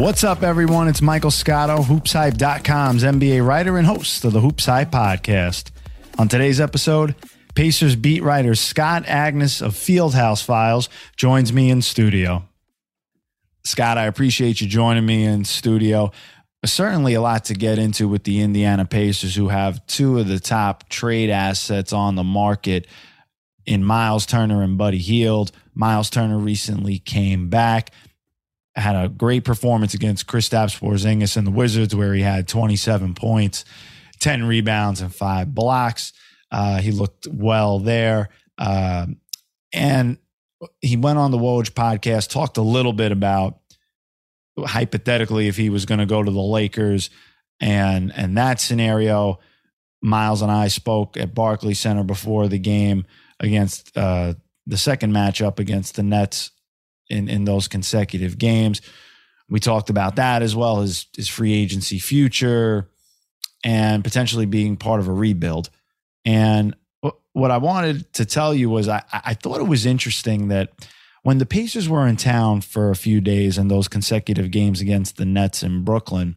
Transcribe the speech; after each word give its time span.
What's 0.00 0.24
up, 0.24 0.42
everyone? 0.42 0.88
It's 0.88 1.02
Michael 1.02 1.30
Scotto, 1.30 1.82
HoopsHype.com's 1.82 3.02
NBA 3.02 3.46
writer 3.46 3.76
and 3.76 3.86
host 3.86 4.24
of 4.24 4.32
the 4.32 4.40
Hoops 4.40 4.64
Hype 4.64 4.90
podcast. 4.90 5.70
On 6.16 6.26
today's 6.26 6.58
episode, 6.58 7.14
Pacers 7.54 7.96
beat 7.96 8.22
writer 8.22 8.54
Scott 8.54 9.04
Agness 9.04 9.60
of 9.60 9.74
Fieldhouse 9.74 10.42
Files 10.42 10.88
joins 11.18 11.52
me 11.52 11.68
in 11.68 11.82
studio. 11.82 12.48
Scott, 13.64 13.98
I 13.98 14.06
appreciate 14.06 14.62
you 14.62 14.68
joining 14.68 15.04
me 15.04 15.22
in 15.22 15.44
studio. 15.44 16.12
Certainly 16.64 17.12
a 17.12 17.20
lot 17.20 17.44
to 17.44 17.54
get 17.54 17.78
into 17.78 18.08
with 18.08 18.24
the 18.24 18.40
Indiana 18.40 18.86
Pacers, 18.86 19.34
who 19.34 19.48
have 19.48 19.86
two 19.86 20.18
of 20.18 20.28
the 20.28 20.40
top 20.40 20.88
trade 20.88 21.28
assets 21.28 21.92
on 21.92 22.14
the 22.14 22.24
market 22.24 22.86
in 23.66 23.84
Myles 23.84 24.24
Turner 24.24 24.62
and 24.62 24.78
Buddy 24.78 24.96
Hield. 24.96 25.52
Myles 25.74 26.08
Turner 26.08 26.38
recently 26.38 26.98
came 26.98 27.50
back, 27.50 27.90
had 28.80 28.96
a 28.96 29.08
great 29.08 29.44
performance 29.44 29.94
against 29.94 30.26
Kristaps 30.26 30.78
Porzingis 30.78 31.36
and 31.36 31.46
the 31.46 31.50
Wizards, 31.52 31.94
where 31.94 32.14
he 32.14 32.22
had 32.22 32.48
27 32.48 33.14
points, 33.14 33.64
10 34.18 34.44
rebounds, 34.44 35.00
and 35.00 35.14
five 35.14 35.54
blocks. 35.54 36.12
Uh, 36.50 36.80
he 36.80 36.90
looked 36.90 37.26
well 37.28 37.78
there. 37.78 38.30
Uh, 38.58 39.06
and 39.72 40.18
he 40.80 40.96
went 40.96 41.18
on 41.18 41.30
the 41.30 41.38
Woj 41.38 41.70
podcast, 41.70 42.30
talked 42.30 42.56
a 42.56 42.62
little 42.62 42.92
bit 42.92 43.12
about 43.12 43.58
hypothetically 44.58 45.48
if 45.48 45.56
he 45.56 45.70
was 45.70 45.86
going 45.86 46.00
to 46.00 46.06
go 46.06 46.22
to 46.22 46.30
the 46.30 46.40
Lakers 46.40 47.10
and 47.60 48.12
and 48.14 48.36
that 48.36 48.60
scenario. 48.60 49.38
Myles 50.02 50.40
and 50.40 50.50
I 50.50 50.68
spoke 50.68 51.18
at 51.18 51.34
Barclays 51.34 51.78
Center 51.78 52.04
before 52.04 52.48
the 52.48 52.58
game 52.58 53.04
against 53.38 53.96
uh, 53.96 54.32
the 54.66 54.78
second 54.78 55.12
matchup 55.12 55.58
against 55.58 55.96
the 55.96 56.02
Nets 56.02 56.52
in 57.10 57.28
in 57.28 57.44
those 57.44 57.68
consecutive 57.68 58.38
games. 58.38 58.80
We 59.48 59.60
talked 59.60 59.90
about 59.90 60.16
that 60.16 60.42
as 60.42 60.54
well 60.54 60.80
as 60.80 61.06
his 61.16 61.28
free 61.28 61.52
agency 61.54 61.98
future 61.98 62.88
and 63.64 64.04
potentially 64.04 64.46
being 64.46 64.76
part 64.76 65.00
of 65.00 65.08
a 65.08 65.12
rebuild. 65.12 65.70
And 66.24 66.76
what 67.32 67.50
I 67.50 67.58
wanted 67.58 68.12
to 68.14 68.24
tell 68.24 68.54
you 68.54 68.70
was 68.70 68.88
I, 68.88 69.02
I 69.12 69.34
thought 69.34 69.60
it 69.60 69.68
was 69.68 69.86
interesting 69.86 70.48
that 70.48 70.70
when 71.22 71.38
the 71.38 71.46
Pacers 71.46 71.88
were 71.88 72.06
in 72.06 72.16
town 72.16 72.60
for 72.60 72.90
a 72.90 72.96
few 72.96 73.20
days 73.20 73.58
in 73.58 73.68
those 73.68 73.88
consecutive 73.88 74.50
games 74.50 74.80
against 74.80 75.16
the 75.16 75.26
Nets 75.26 75.62
in 75.62 75.84
Brooklyn, 75.84 76.36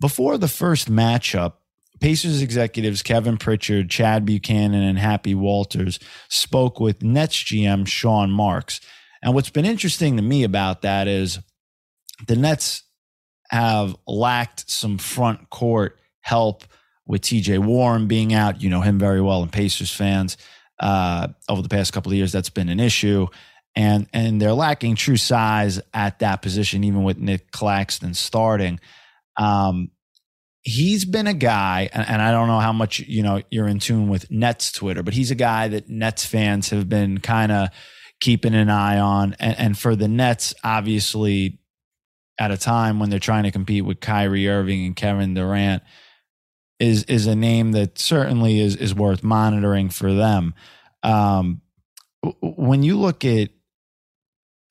before 0.00 0.38
the 0.38 0.48
first 0.48 0.90
matchup, 0.90 1.54
Pacers 2.00 2.42
executives 2.42 3.02
Kevin 3.02 3.36
Pritchard, 3.36 3.90
Chad 3.90 4.24
Buchanan, 4.24 4.82
and 4.82 4.98
Happy 4.98 5.34
Walters 5.34 5.98
spoke 6.28 6.78
with 6.78 7.02
Nets 7.02 7.36
GM 7.36 7.86
Sean 7.86 8.30
Marks. 8.30 8.80
And 9.26 9.34
what's 9.34 9.50
been 9.50 9.66
interesting 9.66 10.16
to 10.18 10.22
me 10.22 10.44
about 10.44 10.82
that 10.82 11.08
is 11.08 11.40
the 12.28 12.36
Nets 12.36 12.84
have 13.50 13.96
lacked 14.06 14.70
some 14.70 14.98
front 14.98 15.50
court 15.50 15.98
help 16.20 16.62
with 17.08 17.22
TJ 17.22 17.58
Warren 17.58 18.06
being 18.06 18.32
out. 18.32 18.62
You 18.62 18.70
know 18.70 18.82
him 18.82 19.00
very 19.00 19.20
well, 19.20 19.42
and 19.42 19.50
Pacers 19.50 19.92
fans 19.92 20.36
uh, 20.78 21.26
over 21.48 21.60
the 21.60 21.68
past 21.68 21.92
couple 21.92 22.12
of 22.12 22.16
years, 22.16 22.30
that's 22.30 22.50
been 22.50 22.68
an 22.68 22.78
issue. 22.78 23.26
And 23.74 24.06
and 24.12 24.40
they're 24.40 24.52
lacking 24.52 24.94
true 24.94 25.16
size 25.16 25.80
at 25.92 26.20
that 26.20 26.40
position, 26.40 26.84
even 26.84 27.02
with 27.02 27.18
Nick 27.18 27.50
Claxton 27.50 28.14
starting. 28.14 28.78
Um, 29.36 29.90
he's 30.62 31.04
been 31.04 31.26
a 31.26 31.34
guy, 31.34 31.90
and, 31.92 32.08
and 32.08 32.22
I 32.22 32.30
don't 32.30 32.46
know 32.46 32.60
how 32.60 32.72
much 32.72 33.00
you 33.00 33.24
know 33.24 33.42
you're 33.50 33.66
in 33.66 33.80
tune 33.80 34.08
with 34.08 34.30
Nets 34.30 34.70
Twitter, 34.70 35.02
but 35.02 35.14
he's 35.14 35.32
a 35.32 35.36
guy 35.36 35.66
that 35.66 35.88
Nets 35.88 36.24
fans 36.24 36.70
have 36.70 36.88
been 36.88 37.18
kind 37.18 37.50
of 37.50 37.70
keeping 38.20 38.54
an 38.54 38.70
eye 38.70 38.98
on. 38.98 39.36
And, 39.38 39.58
and 39.58 39.78
for 39.78 39.96
the 39.96 40.08
Nets, 40.08 40.54
obviously, 40.64 41.58
at 42.38 42.50
a 42.50 42.56
time 42.56 42.98
when 42.98 43.10
they're 43.10 43.18
trying 43.18 43.44
to 43.44 43.50
compete 43.50 43.84
with 43.84 44.00
Kyrie 44.00 44.48
Irving 44.48 44.84
and 44.84 44.96
Kevin 44.96 45.34
Durant 45.34 45.82
is 46.78 47.04
is 47.04 47.26
a 47.26 47.34
name 47.34 47.72
that 47.72 47.98
certainly 47.98 48.60
is 48.60 48.76
is 48.76 48.94
worth 48.94 49.22
monitoring 49.22 49.88
for 49.88 50.12
them. 50.12 50.54
Um, 51.02 51.62
when 52.42 52.82
you 52.82 52.98
look 52.98 53.24
at 53.24 53.50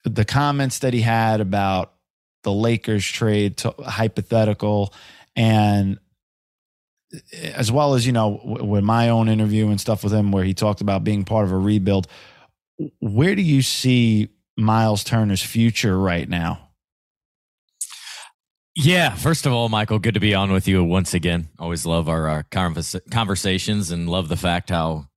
the 0.04 0.26
comments 0.26 0.80
that 0.80 0.94
he 0.94 1.02
had 1.02 1.42
about 1.42 1.94
the 2.44 2.52
Lakers 2.52 3.06
trade, 3.06 3.58
to, 3.58 3.74
hypothetical, 3.80 4.94
and 5.36 5.98
as 7.34 7.72
well 7.72 7.96
as 7.96 8.06
you 8.06 8.12
know, 8.12 8.40
with 8.44 8.84
my 8.84 9.10
own 9.10 9.30
interview 9.30 9.70
and 9.70 9.82
stuff 9.82 10.04
with 10.04 10.14
him, 10.14 10.32
where 10.32 10.44
he 10.44 10.54
talked 10.54 10.82
about 10.82 11.04
being 11.04 11.24
part 11.24 11.46
of 11.46 11.52
a 11.52 11.58
rebuild. 11.58 12.08
Where 13.00 13.36
do 13.36 13.42
you 13.42 13.62
see 13.62 14.30
Myles 14.58 15.04
Turner's 15.04 15.42
future 15.42 15.98
right 15.98 16.28
now? 16.28 16.70
Yeah, 18.76 19.16
first 19.16 19.46
of 19.46 19.54
all, 19.54 19.70
Michael, 19.70 20.00
good 20.00 20.16
to 20.16 20.20
be 20.20 20.34
on 20.36 20.52
with 20.52 20.68
you 20.68 20.84
once 20.84 21.14
again. 21.14 21.48
Always 21.58 21.86
love 21.86 22.10
our, 22.10 22.28
our 22.28 22.44
conversations 22.44 23.90
and 23.92 24.10
love 24.10 24.28
the 24.28 24.36
fact 24.36 24.70
how 24.70 25.08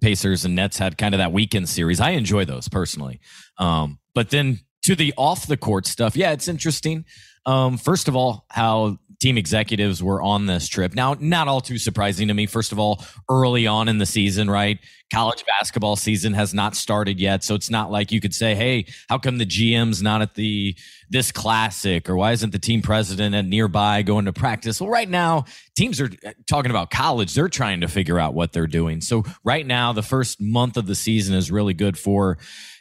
Pacers 0.00 0.44
and 0.44 0.54
Nets 0.54 0.78
had 0.78 0.96
kind 0.96 1.14
of 1.14 1.18
that 1.18 1.32
weekend 1.32 1.68
series. 1.68 2.00
I 2.00 2.10
enjoy 2.10 2.44
those 2.44 2.68
personally. 2.68 3.20
Um, 3.58 3.98
but 4.14 4.30
then 4.30 4.60
to 4.84 4.94
the 4.94 5.12
off 5.16 5.48
the 5.48 5.56
court 5.56 5.86
stuff, 5.86 6.16
yeah, 6.16 6.30
it's 6.30 6.46
interesting. 6.46 7.04
Um, 7.44 7.76
first 7.76 8.06
of 8.06 8.14
all, 8.14 8.46
how 8.50 8.98
team 9.20 9.36
executives 9.36 10.02
were 10.02 10.22
on 10.22 10.46
this 10.46 10.68
trip. 10.68 10.94
Now, 10.94 11.16
not 11.18 11.48
all 11.48 11.60
too 11.60 11.78
surprising 11.78 12.28
to 12.28 12.34
me. 12.34 12.46
First 12.46 12.70
of 12.70 12.78
all, 12.78 13.04
early 13.28 13.66
on 13.66 13.88
in 13.88 13.98
the 13.98 14.06
season, 14.06 14.48
right? 14.48 14.78
College 15.12 15.44
basketball 15.58 15.96
season 15.96 16.34
has 16.34 16.52
not 16.52 16.76
started 16.76 17.18
yet, 17.18 17.42
so 17.42 17.54
it's 17.54 17.70
not 17.70 17.90
like 17.90 18.12
you 18.12 18.20
could 18.20 18.34
say, 18.34 18.54
"Hey, 18.54 18.84
how 19.08 19.18
come 19.18 19.38
the 19.38 19.46
GM's 19.46 20.02
not 20.02 20.20
at 20.20 20.34
the 20.34 20.76
this 21.08 21.32
classic 21.32 22.10
or 22.10 22.16
why 22.16 22.32
isn't 22.32 22.50
the 22.50 22.58
team 22.58 22.82
president 22.82 23.34
at 23.34 23.46
nearby 23.46 24.02
going 24.02 24.26
to 24.26 24.34
practice?" 24.34 24.80
Well, 24.80 24.90
right 24.90 25.08
now, 25.08 25.46
teams 25.76 25.98
are 26.00 26.10
uh, 26.26 26.32
talking 26.46 26.70
about 26.70 26.90
college. 26.90 27.34
They're 27.34 27.48
trying 27.48 27.80
to 27.80 27.88
figure 27.88 28.18
out 28.18 28.34
what 28.34 28.52
they're 28.52 28.66
doing. 28.66 29.00
So, 29.00 29.24
right 29.42 29.66
now, 29.66 29.94
the 29.94 30.02
first 30.02 30.42
month 30.42 30.76
of 30.76 30.86
the 30.86 30.94
season 30.94 31.34
is 31.34 31.50
really 31.50 31.74
good 31.74 31.98
for 31.98 32.36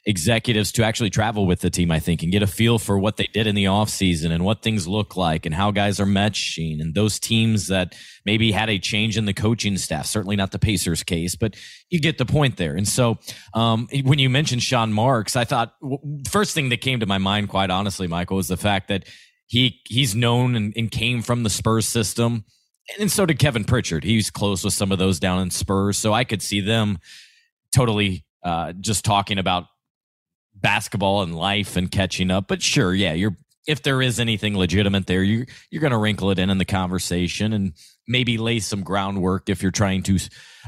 executives 0.07 0.72
to 0.72 0.85
actually 0.85 1.09
travel 1.09 1.45
with 1.45 1.59
the 1.59 1.69
team, 1.69 1.91
I 1.91 2.00
think, 2.00 2.23
and 2.23 2.31
get 2.31 2.41
a 2.41 2.47
feel 2.47 2.79
for 2.79 2.97
what 2.97 3.18
they 3.18 3.28
did 3.28 3.45
in 3.45 3.56
the 3.56 3.66
offseason 3.66 4.31
and 4.31 4.45
what 4.45 4.62
things 4.62 4.88
look 4.88 5.18
like 5.18 5.45
and 5.45 5.53
how 5.53 5.69
guys 5.69 6.00
are 6.00 6.06
matching 6.06 6.79
and 6.79 6.95
those 6.95 7.19
teams 7.19 7.68
that 7.68 7.94
maybe 8.25 8.53
had 8.53 8.69
a 8.69 8.79
change 8.79 9.17
in 9.17 9.25
the 9.25 9.34
coaching 9.34 9.78
staff. 9.78 10.06
Certainly 10.06 10.38
not 10.38 10.51
the 10.51 10.59
Pacers 10.59 11.03
case, 11.03 11.35
but 11.35 11.57
you 11.90 12.00
get 12.00 12.17
the 12.17 12.25
point 12.25 12.56
there. 12.56 12.73
And 12.73 12.88
so 12.88 13.17
um, 13.53 13.90
when 14.06 14.17
you 14.17 14.29
mentioned 14.29 14.63
Sean 14.63 14.94
Marks, 14.94 15.35
I 15.35 15.44
thought 15.44 15.73
first 16.29 16.56
thing 16.56 16.69
that 16.69 16.79
came 16.79 17.01
to 17.01 17.06
my 17.06 17.17
mind, 17.17 17.50
quite 17.50 17.69
honestly, 17.69 18.07
Michael, 18.07 18.38
was 18.38 18.47
the 18.47 18.56
fact 18.56 18.88
that 18.88 19.03
he 19.47 19.81
he's 19.88 20.16
known 20.16 20.56
and, 20.56 20.73
and 20.78 20.90
came 20.90 21.22
from 21.22 21.44
the 21.44 21.50
Spurs 21.50 21.85
system. 21.85 22.46
And 22.97 23.12
so 23.12 23.25
did 23.25 23.40
Kevin 23.40 23.66
Pritchard. 23.66 24.06
He's 24.06 24.31
close 24.31 24.63
with 24.63 24.73
some 24.73 24.94
of 24.94 25.00
those 25.00 25.19
down 25.19 25.41
in 25.41 25.50
Spurs. 25.50 25.97
So 25.97 26.13
I 26.13 26.23
could 26.23 26.41
see 26.41 26.62
them 26.62 26.99
totally 27.76 28.26
uh, 28.46 28.72
just 28.79 29.03
talking 29.03 29.37
about 29.37 29.66
basketball 30.62 31.22
and 31.22 31.36
life 31.36 31.76
and 31.76 31.92
catching 31.92 32.32
up. 32.32 32.48
But 32.48 32.62
sure, 32.62 32.94
yeah, 32.94 33.14
you're 33.14 33.36
if 33.68 33.84
there 33.84 34.02
is 34.02 34.20
anything 34.20 34.58
legitimate 34.58 35.08
there, 35.08 35.22
you 35.22 35.46
you're 35.70 35.82
going 35.82 35.92
to 35.92 35.98
wrinkle 35.98 36.32
it 36.32 36.40
in 36.40 36.50
in 36.50 36.58
the 36.58 36.66
conversation 36.66 37.54
and 37.54 37.74
maybe 38.08 38.38
lay 38.38 38.59
some 38.59 38.82
groundwork 38.82 39.50
if 39.50 39.62
you're 39.62 39.72
trying 39.72 40.02
to 40.02 40.18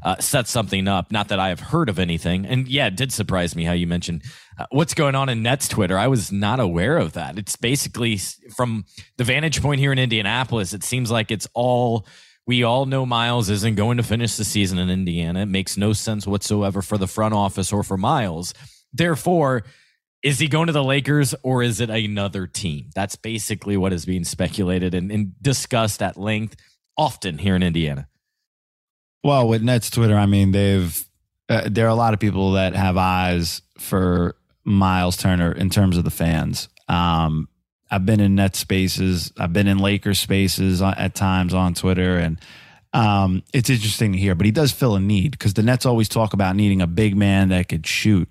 uh, 0.03 0.17
set 0.19 0.47
something 0.47 0.87
up. 0.87 1.11
Not 1.11 1.29
that 1.29 1.39
I 1.39 1.47
have 1.47 1.61
heard 1.61 1.87
of 1.89 1.97
anything, 1.97 2.45
and 2.45 2.67
yeah, 2.67 2.87
it 2.87 2.97
did 2.97 3.13
surprise 3.13 3.55
me 3.55 3.63
how 3.63 3.71
you 3.71 3.87
mentioned 3.87 4.23
uh, 4.59 4.65
what's 4.71 4.93
going 4.93 5.15
on 5.15 5.29
in 5.29 5.41
Nets 5.41 5.67
Twitter. 5.67 5.97
I 5.97 6.07
was 6.07 6.31
not 6.31 6.59
aware 6.59 6.97
of 6.97 7.13
that. 7.13 7.39
It's 7.39 7.55
basically 7.55 8.17
from 8.55 8.85
the 9.17 9.23
vantage 9.23 9.61
point 9.61 9.79
here 9.79 9.93
in 9.93 9.99
Indianapolis. 9.99 10.73
It 10.73 10.83
seems 10.83 11.09
like 11.09 11.31
it's 11.31 11.47
all. 11.53 12.05
We 12.45 12.63
all 12.63 12.87
know 12.87 13.05
Myles 13.05 13.51
isn't 13.51 13.75
going 13.75 13.97
to 13.97 14.03
finish 14.03 14.35
the 14.35 14.43
season 14.43 14.79
in 14.79 14.89
Indiana. 14.89 15.41
It 15.41 15.45
makes 15.45 15.77
no 15.77 15.93
sense 15.93 16.25
whatsoever 16.25 16.81
for 16.81 16.97
the 16.97 17.05
front 17.05 17.35
office 17.35 17.71
or 17.71 17.83
for 17.83 17.95
Myles. 17.95 18.55
Therefore, 18.93 19.63
is 20.21 20.39
he 20.39 20.47
going 20.47 20.67
to 20.67 20.73
the 20.73 20.83
Lakers 20.83 21.33
or 21.43 21.63
is 21.63 21.79
it 21.79 21.89
another 21.89 22.47
team? 22.47 22.89
That's 22.93 23.15
basically 23.15 23.77
what 23.77 23.93
is 23.93 24.05
being 24.05 24.23
speculated 24.23 24.93
and, 24.93 25.11
and 25.11 25.41
discussed 25.41 26.01
at 26.01 26.17
length 26.17 26.55
often 26.97 27.37
here 27.37 27.55
in 27.55 27.63
Indiana. 27.63 28.07
Well, 29.23 29.47
with 29.47 29.61
Nets 29.61 29.89
Twitter, 29.89 30.15
I 30.15 30.25
mean, 30.25 30.51
they've 30.51 31.05
uh, 31.49 31.67
there 31.69 31.85
are 31.85 31.89
a 31.89 31.95
lot 31.95 32.13
of 32.13 32.19
people 32.19 32.53
that 32.53 32.75
have 32.75 32.95
eyes 32.95 33.61
for 33.77 34.35
Myles 34.63 35.17
Turner 35.17 35.51
in 35.51 35.69
terms 35.69 35.97
of 35.97 36.03
the 36.03 36.11
fans. 36.11 36.69
Um, 36.87 37.49
I've 37.91 38.05
been 38.05 38.19
in 38.19 38.35
net 38.35 38.55
spaces, 38.55 39.33
I've 39.37 39.51
been 39.51 39.67
in 39.67 39.79
Lakers 39.79 40.19
spaces 40.19 40.81
at 40.81 41.15
times 41.15 41.53
on 41.53 41.73
Twitter, 41.73 42.17
and 42.17 42.39
um, 42.93 43.43
it's 43.51 43.69
interesting 43.69 44.11
to 44.11 44.17
hear. 44.17 44.35
But 44.35 44.45
he 44.45 44.51
does 44.51 44.71
fill 44.71 44.95
a 44.95 44.99
need 44.99 45.31
because 45.31 45.55
the 45.55 45.63
Nets 45.63 45.85
always 45.85 46.07
talk 46.07 46.33
about 46.33 46.55
needing 46.55 46.81
a 46.81 46.87
big 46.87 47.17
man 47.17 47.49
that 47.49 47.67
could 47.67 47.87
shoot. 47.87 48.29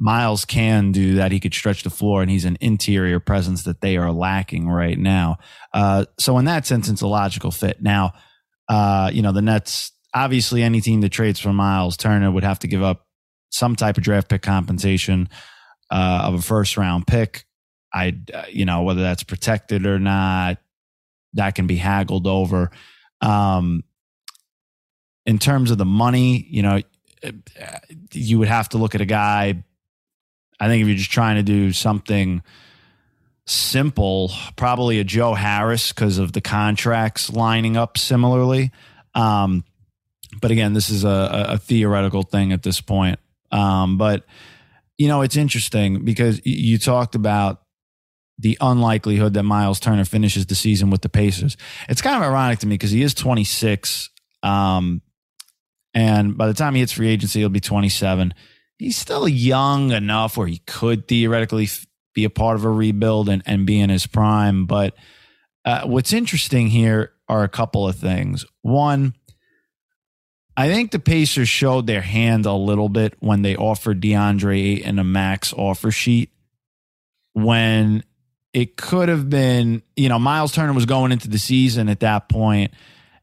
Myles 0.00 0.44
can 0.44 0.92
do 0.92 1.16
that. 1.16 1.30
He 1.30 1.38
could 1.38 1.54
stretch 1.54 1.82
the 1.82 1.90
floor, 1.90 2.22
and 2.22 2.30
he's 2.30 2.46
an 2.46 2.56
interior 2.60 3.20
presence 3.20 3.64
that 3.64 3.82
they 3.82 3.96
are 3.96 4.10
lacking 4.10 4.68
right 4.68 4.98
now. 4.98 5.38
Uh, 5.74 6.06
so, 6.18 6.38
in 6.38 6.46
that 6.46 6.66
sense, 6.66 6.88
it's 6.88 7.02
a 7.02 7.06
logical 7.06 7.50
fit. 7.50 7.82
Now, 7.82 8.14
uh, 8.68 9.10
you 9.12 9.20
know, 9.20 9.32
the 9.32 9.42
Nets 9.42 9.92
obviously 10.14 10.62
any 10.62 10.80
team 10.80 11.00
that 11.02 11.10
trades 11.10 11.38
for 11.38 11.52
Myles 11.52 11.96
Turner 11.96 12.30
would 12.30 12.44
have 12.44 12.58
to 12.60 12.68
give 12.68 12.82
up 12.82 13.06
some 13.50 13.76
type 13.76 13.96
of 13.96 14.02
draft 14.02 14.28
pick 14.28 14.42
compensation 14.42 15.28
uh, 15.90 16.22
of 16.24 16.34
a 16.34 16.42
first 16.42 16.76
round 16.76 17.06
pick. 17.06 17.44
I, 17.92 18.16
uh, 18.32 18.44
you 18.48 18.64
know, 18.64 18.82
whether 18.82 19.02
that's 19.02 19.24
protected 19.24 19.86
or 19.86 19.98
not, 19.98 20.58
that 21.34 21.54
can 21.54 21.66
be 21.66 21.76
haggled 21.76 22.26
over. 22.26 22.70
Um, 23.20 23.82
in 25.26 25.38
terms 25.38 25.70
of 25.70 25.78
the 25.78 25.84
money, 25.84 26.46
you 26.48 26.62
know, 26.62 26.80
you 28.12 28.38
would 28.38 28.48
have 28.48 28.68
to 28.70 28.78
look 28.78 28.94
at 28.94 29.00
a 29.00 29.06
guy. 29.06 29.64
I 30.60 30.68
think 30.68 30.82
if 30.82 30.88
you're 30.88 30.96
just 30.96 31.10
trying 31.10 31.36
to 31.36 31.42
do 31.42 31.72
something 31.72 32.42
simple, 33.46 34.30
probably 34.56 35.00
a 35.00 35.04
Joe 35.04 35.34
Harris 35.34 35.92
because 35.92 36.18
of 36.18 36.32
the 36.32 36.40
contracts 36.40 37.30
lining 37.30 37.76
up 37.76 37.98
similarly. 37.98 38.70
Um, 39.14 39.64
but 40.40 40.50
again, 40.50 40.74
this 40.74 40.90
is 40.90 41.04
a, 41.04 41.46
a 41.50 41.58
theoretical 41.58 42.22
thing 42.22 42.52
at 42.52 42.62
this 42.62 42.80
point. 42.80 43.18
Um, 43.50 43.98
but 43.98 44.24
you 44.98 45.08
know, 45.08 45.22
it's 45.22 45.36
interesting 45.36 46.04
because 46.04 46.40
you 46.44 46.78
talked 46.78 47.14
about 47.14 47.62
the 48.38 48.56
unlikelihood 48.60 49.34
that 49.34 49.42
Myles 49.42 49.80
Turner 49.80 50.04
finishes 50.04 50.46
the 50.46 50.54
season 50.54 50.90
with 50.90 51.02
the 51.02 51.08
Pacers. 51.08 51.56
It's 51.88 52.02
kind 52.02 52.16
of 52.16 52.22
ironic 52.22 52.58
to 52.60 52.66
me 52.66 52.74
because 52.74 52.90
he 52.90 53.02
is 53.02 53.14
26. 53.14 54.10
Um, 54.42 55.02
and 55.94 56.36
by 56.36 56.46
the 56.46 56.54
time 56.54 56.74
he 56.74 56.80
hits 56.80 56.92
free 56.92 57.08
agency, 57.08 57.40
he'll 57.40 57.48
be 57.48 57.60
27. 57.60 58.32
He's 58.80 58.96
still 58.96 59.28
young 59.28 59.92
enough 59.92 60.38
where 60.38 60.46
he 60.46 60.62
could 60.66 61.06
theoretically 61.06 61.68
be 62.14 62.24
a 62.24 62.30
part 62.30 62.56
of 62.56 62.64
a 62.64 62.70
rebuild 62.70 63.28
and, 63.28 63.42
and 63.44 63.66
be 63.66 63.78
in 63.78 63.90
his 63.90 64.06
prime. 64.06 64.64
But 64.64 64.94
uh, 65.66 65.82
what's 65.86 66.14
interesting 66.14 66.68
here 66.68 67.12
are 67.28 67.44
a 67.44 67.48
couple 67.48 67.86
of 67.86 67.96
things. 67.96 68.46
One, 68.62 69.14
I 70.56 70.68
think 70.68 70.92
the 70.92 70.98
Pacers 70.98 71.46
showed 71.46 71.86
their 71.86 72.00
hand 72.00 72.46
a 72.46 72.54
little 72.54 72.88
bit 72.88 73.16
when 73.20 73.42
they 73.42 73.54
offered 73.54 74.00
DeAndre 74.00 74.78
Ayton 74.78 74.98
a 74.98 75.04
max 75.04 75.52
offer 75.52 75.90
sheet. 75.90 76.30
When 77.34 78.02
it 78.54 78.78
could 78.78 79.10
have 79.10 79.28
been, 79.28 79.82
you 79.94 80.08
know, 80.08 80.18
Myles 80.18 80.52
Turner 80.52 80.72
was 80.72 80.86
going 80.86 81.12
into 81.12 81.28
the 81.28 81.38
season 81.38 81.90
at 81.90 82.00
that 82.00 82.30
point 82.30 82.72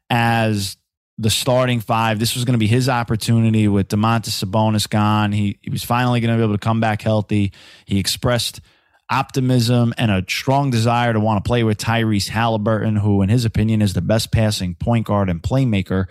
as 0.07 0.77
the 1.17 1.29
starting 1.29 1.79
five. 1.79 2.19
This 2.19 2.35
was 2.35 2.45
going 2.45 2.53
to 2.53 2.59
be 2.59 2.67
his 2.67 2.87
opportunity 2.87 3.67
with 3.67 3.87
Domantas 3.87 4.43
Sabonis 4.43 4.87
gone. 4.87 5.31
He, 5.31 5.57
he 5.61 5.69
was 5.69 5.83
finally 5.83 6.19
going 6.19 6.31
to 6.31 6.37
be 6.37 6.43
able 6.43 6.53
to 6.53 6.59
come 6.59 6.79
back 6.79 7.01
healthy. 7.01 7.53
He 7.85 7.99
expressed 7.99 8.61
optimism 9.09 9.93
and 9.97 10.11
a 10.11 10.23
strong 10.27 10.69
desire 10.69 11.13
to 11.13 11.19
want 11.19 11.43
to 11.43 11.47
play 11.47 11.63
with 11.63 11.77
Tyrese 11.77 12.29
Haliburton, 12.29 12.99
who, 12.99 13.21
in 13.21 13.29
his 13.29 13.45
opinion, 13.45 13.81
is 13.81 13.93
the 13.93 14.01
best 14.01 14.31
passing 14.31 14.75
point 14.75 15.07
guard 15.07 15.29
and 15.29 15.41
playmaker 15.41 16.05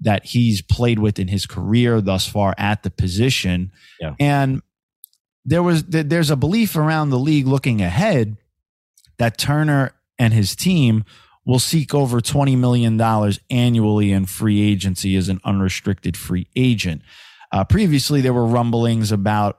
that 0.00 0.26
he's 0.26 0.62
played 0.62 0.98
with 0.98 1.18
in 1.18 1.28
his 1.28 1.46
career 1.46 2.00
thus 2.00 2.26
far 2.26 2.54
at 2.58 2.82
the 2.82 2.90
position. 2.90 3.70
Yeah. 4.00 4.14
And 4.18 4.62
there 5.44 5.62
was 5.62 5.84
there's 5.84 6.30
a 6.30 6.36
belief 6.36 6.76
around 6.76 7.10
the 7.10 7.18
league 7.18 7.46
looking 7.46 7.80
ahead 7.80 8.36
that 9.18 9.38
Turner 9.38 9.92
and 10.18 10.32
his 10.34 10.54
team 10.54 11.04
will 11.50 11.58
seek 11.58 11.92
over 11.92 12.20
$20 12.20 12.56
million 12.56 13.00
annually 13.50 14.12
in 14.12 14.24
free 14.24 14.62
agency 14.62 15.16
as 15.16 15.28
an 15.28 15.40
unrestricted 15.42 16.16
free 16.16 16.46
agent. 16.54 17.02
Uh, 17.50 17.64
previously, 17.64 18.20
there 18.20 18.32
were 18.32 18.46
rumblings 18.46 19.10
about 19.10 19.58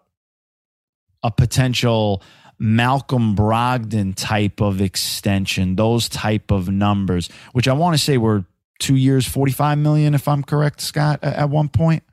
a 1.21 1.29
potential 1.29 2.23
Malcolm 2.57 3.35
Brogdon 3.35 4.13
type 4.15 4.61
of 4.61 4.79
extension, 4.79 5.75
those 5.75 6.07
type 6.07 6.49
of 6.49 6.69
numbers, 6.69 7.29
which 7.51 7.67
I 7.67 7.73
want 7.73 7.93
to 7.93 8.01
say 8.01 8.17
were 8.17 8.45
two 8.79 8.95
years, 8.95 9.27
45 9.27 9.77
million, 9.77 10.13
if 10.13 10.29
I'm 10.29 10.43
correct, 10.43 10.79
Scott, 10.79 11.19
at 11.21 11.49
one 11.49 11.67
point. 11.67 12.03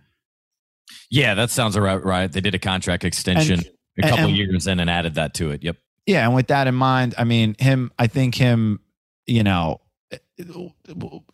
Yeah, 1.09 1.35
that 1.35 1.51
sounds 1.51 1.79
right. 1.79 2.03
Right. 2.05 2.33
They 2.33 2.41
did 2.41 2.57
a 2.57 2.59
contract 2.59 3.05
extension 3.05 3.61
and, 3.61 4.05
a 4.05 4.09
couple 4.09 4.25
and, 4.25 4.37
years 4.37 4.67
in 4.67 4.81
and 4.81 4.91
added 4.91 5.15
that 5.15 5.35
to 5.35 5.53
it. 5.53 5.63
Yep. 5.63 5.77
Yeah. 6.05 6.25
And 6.25 6.35
with 6.35 6.49
that 6.49 6.67
in 6.67 6.75
mind, 6.75 7.15
I 7.17 7.23
mean, 7.23 7.55
him, 7.61 7.93
I 7.97 8.09
think 8.09 8.35
him, 8.35 8.81
you 9.29 9.45
know, 9.45 9.81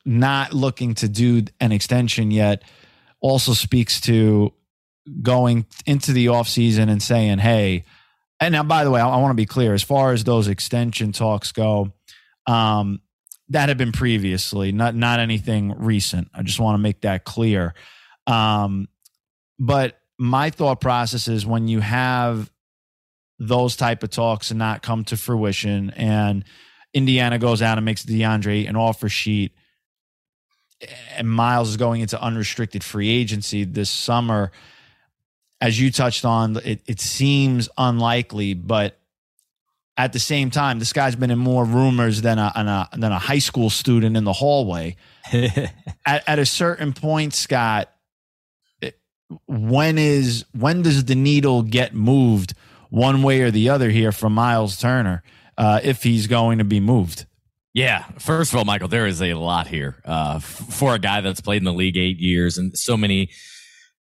not 0.05 0.53
looking 0.53 0.95
to 0.97 1.09
do 1.09 1.45
an 1.61 1.73
extension 1.73 2.31
yet 2.31 2.63
also 3.21 3.53
speaks 3.53 4.01
to 4.03 4.53
going 5.23 5.67
into 5.87 6.13
the 6.13 6.27
offseason 6.27 6.91
and 6.91 7.03
saying, 7.03 7.39
hey, 7.39 7.85
and 8.41 8.53
now, 8.53 8.63
by 8.63 8.85
the 8.85 8.91
way, 8.91 9.01
I, 9.01 9.09
I 9.09 9.17
want 9.19 9.31
to 9.31 9.37
be 9.37 9.47
clear 9.47 9.75
as 9.75 9.83
far 9.83 10.13
as 10.13 10.25
those 10.25 10.49
extension 10.49 11.13
talks 11.13 11.53
go. 11.53 11.93
Um, 12.47 13.01
that 13.51 13.69
had 13.69 13.79
been 13.79 13.93
previously, 13.93 14.73
not 14.73 14.95
not 14.95 15.21
anything 15.21 15.73
recent. 15.79 16.29
I 16.35 16.43
just 16.43 16.59
want 16.59 16.75
to 16.75 16.83
make 16.83 17.03
that 17.03 17.25
clear. 17.25 17.75
Um, 18.27 18.89
but 19.59 20.01
my 20.19 20.51
thought 20.51 20.81
process 20.81 21.29
is 21.29 21.47
when 21.47 21.69
you 21.69 21.81
have 21.81 22.51
those 23.39 23.77
type 23.77 24.03
of 24.03 24.11
talks 24.11 24.51
and 24.51 24.59
not 24.59 24.83
come 24.83 25.05
to 25.05 25.17
fruition, 25.17 25.91
and 25.91 26.45
Indiana 26.95 27.39
goes 27.39 27.61
out 27.61 27.77
and 27.77 27.85
makes 27.85 28.05
DeAndre 28.05 28.69
an 28.69 28.77
offer 28.77 29.09
sheet, 29.09 29.53
and 31.17 31.29
Myles 31.29 31.71
is 31.71 31.77
going 31.77 32.01
into 32.01 32.21
unrestricted 32.21 32.85
free 32.85 33.11
agency 33.11 33.65
this 33.65 33.91
summer. 33.91 34.53
As 35.61 35.81
you 35.81 35.91
touched 35.91 36.25
on, 36.25 36.57
it, 36.65 36.81
it 36.87 37.01
seems 37.01 37.69
unlikely, 37.77 38.55
but 38.55 38.99
at 39.97 40.13
the 40.13 40.19
same 40.19 40.51
time, 40.51 40.79
this 40.79 40.93
guy's 40.93 41.17
been 41.17 41.31
in 41.31 41.39
more 41.39 41.65
rumors 41.65 42.23
than 42.23 42.39
a, 42.39 42.53
than 42.55 42.69
a, 42.69 42.89
than 42.93 43.13
a 43.13 43.19
high 43.19 43.39
school 43.39 43.71
student 43.71 44.17
in 44.17 44.25
the 44.25 44.33
hallway. 44.33 44.97
at, 45.33 46.29
at 46.29 46.39
a 46.39 46.47
certain 46.47 46.93
point, 46.93 47.35
Scott, 47.35 47.91
when 49.47 49.97
is 49.97 50.45
when 50.53 50.83
does 50.83 51.07
the 51.07 51.15
needle 51.15 51.63
get 51.63 51.95
moved 51.95 52.55
one 52.91 53.23
way 53.23 53.41
or 53.41 53.51
the 53.51 53.71
other 53.71 53.91
here 53.91 54.13
from 54.13 54.35
Myles 54.35 54.77
Turner 54.79 55.23
uh, 55.57 55.81
if 55.83 56.03
he's 56.03 56.27
going 56.27 56.59
to 56.59 56.65
be 56.65 56.81
moved? 56.81 57.27
Yeah, 57.73 58.05
first 58.19 58.53
of 58.53 58.59
all, 58.59 58.65
Michael, 58.65 58.89
there 58.89 59.07
is 59.07 59.21
a 59.21 59.35
lot 59.35 59.67
here 59.67 59.97
uh, 60.05 60.39
for 60.39 60.95
a 60.95 60.99
guy 60.99 61.21
that's 61.21 61.41
played 61.41 61.59
in 61.59 61.65
the 61.65 61.73
league 61.73 61.97
eight 61.97 62.19
years 62.19 62.57
and 62.57 62.77
so 62.79 62.97
many 62.97 63.31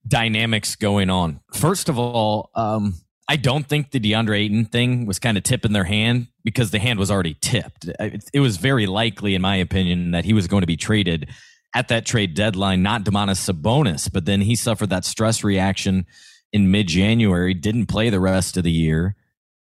dynamics 0.06 0.76
going 0.76 1.10
on. 1.10 1.40
First 1.54 1.88
of 1.88 1.98
all, 1.98 2.50
um, 2.54 2.96
I 3.30 3.38
don't 3.38 3.66
think 3.66 3.92
the 3.92 4.00
DeAndre 4.00 4.40
Ayton 4.40 4.66
thing 4.66 5.06
was 5.06 5.20
kind 5.20 5.38
of 5.38 5.44
tipping 5.44 5.72
their 5.72 5.86
hand 5.86 6.28
because 6.44 6.72
the 6.72 6.80
hand 6.80 7.00
was 7.00 7.10
already 7.10 7.38
tipped. 7.40 7.90
It 8.34 8.42
was 8.42 8.58
very 8.58 8.88
likely, 8.88 9.36
in 9.36 9.42
my 9.42 9.56
opinion, 9.56 10.12
that 10.12 10.26
he 10.26 10.34
was 10.34 10.48
going 10.48 10.62
to 10.62 10.68
be 10.68 10.76
traded 10.76 11.30
at 11.74 11.88
that 11.88 12.06
trade 12.06 12.34
deadline, 12.34 12.84
not 12.84 13.06
Domantas 13.06 13.50
Sabonis, 13.50 14.12
but 14.12 14.26
then 14.26 14.42
he 14.42 14.56
suffered 14.56 14.90
that 14.90 15.06
stress 15.06 15.46
reaction 15.46 16.06
in 16.52 16.72
mid 16.72 16.88
January, 16.88 17.54
didn't 17.54 17.86
play 17.86 18.10
the 18.10 18.20
rest 18.20 18.58
of 18.58 18.66
the 18.66 18.72
year. 18.72 19.16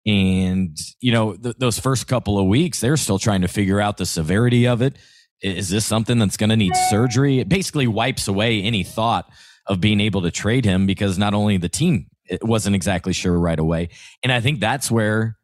And, 0.05 0.77
you 0.99 1.11
know, 1.11 1.35
th- 1.35 1.57
those 1.57 1.79
first 1.79 2.07
couple 2.07 2.39
of 2.39 2.47
weeks, 2.47 2.79
they're 2.79 2.97
still 2.97 3.19
trying 3.19 3.41
to 3.41 3.47
figure 3.47 3.79
out 3.79 3.97
the 3.97 4.05
severity 4.05 4.67
of 4.67 4.81
it. 4.81 4.97
Is 5.41 5.69
this 5.69 5.85
something 5.85 6.17
that's 6.19 6.37
going 6.37 6.49
to 6.49 6.55
need 6.55 6.75
surgery? 6.89 7.39
It 7.39 7.49
basically 7.49 7.87
wipes 7.87 8.27
away 8.27 8.61
any 8.61 8.83
thought 8.83 9.29
of 9.67 9.79
being 9.79 9.99
able 9.99 10.21
to 10.23 10.31
trade 10.31 10.65
him 10.65 10.85
because 10.85 11.17
not 11.17 11.33
only 11.33 11.57
the 11.57 11.69
team 11.69 12.07
wasn't 12.41 12.75
exactly 12.75 13.13
sure 13.13 13.37
right 13.37 13.59
away. 13.59 13.89
And 14.23 14.31
I 14.31 14.39
think 14.39 14.59
that's 14.59 14.89
where 14.89 15.37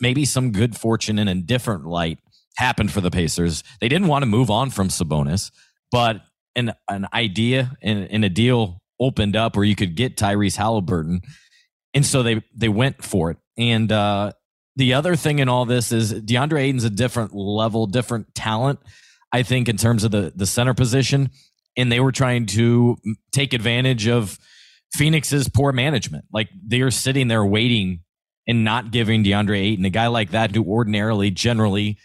maybe 0.00 0.24
some 0.24 0.52
good 0.52 0.76
fortune 0.76 1.18
in 1.18 1.28
a 1.28 1.34
different 1.34 1.86
light 1.86 2.18
happened 2.56 2.92
for 2.92 3.00
the 3.00 3.10
Pacers. 3.10 3.62
They 3.80 3.88
didn't 3.88 4.08
want 4.08 4.22
to 4.22 4.26
move 4.26 4.50
on 4.50 4.70
from 4.70 4.88
Sabonis, 4.88 5.50
but 5.90 6.22
an 6.54 6.72
an 6.88 7.06
idea 7.14 7.76
and, 7.82 8.10
and 8.10 8.24
a 8.24 8.28
deal 8.28 8.82
opened 9.00 9.36
up 9.36 9.56
where 9.56 9.64
you 9.64 9.74
could 9.74 9.94
get 9.94 10.16
Tyrese 10.16 10.56
Haliburton. 10.56 11.20
And 11.94 12.04
so 12.04 12.22
they 12.22 12.42
they 12.54 12.68
went 12.68 13.02
for 13.02 13.30
it. 13.30 13.38
And 13.58 13.90
uh, 13.92 14.32
the 14.76 14.94
other 14.94 15.16
thing 15.16 15.38
in 15.38 15.48
all 15.48 15.64
this 15.64 15.92
is 15.92 16.12
DeAndre 16.12 16.60
Ayton's 16.60 16.84
a 16.84 16.90
different 16.90 17.34
level, 17.34 17.86
different 17.86 18.34
talent, 18.34 18.80
I 19.32 19.42
think, 19.42 19.68
in 19.68 19.76
terms 19.76 20.04
of 20.04 20.10
the 20.10 20.32
the 20.34 20.46
center 20.46 20.74
position. 20.74 21.30
And 21.76 21.90
they 21.90 22.00
were 22.00 22.12
trying 22.12 22.46
to 22.46 22.96
take 23.32 23.54
advantage 23.54 24.06
of 24.06 24.38
Phoenix's 24.94 25.48
poor 25.48 25.72
management. 25.72 26.26
Like 26.32 26.50
they're 26.66 26.90
sitting 26.90 27.28
there 27.28 27.44
waiting 27.44 28.00
and 28.46 28.64
not 28.64 28.90
giving 28.90 29.24
DeAndre 29.24 29.58
Ayton, 29.58 29.84
a 29.84 29.90
guy 29.90 30.08
like 30.08 30.32
that 30.32 30.54
who 30.54 30.64
ordinarily, 30.64 31.30
generally 31.30 31.98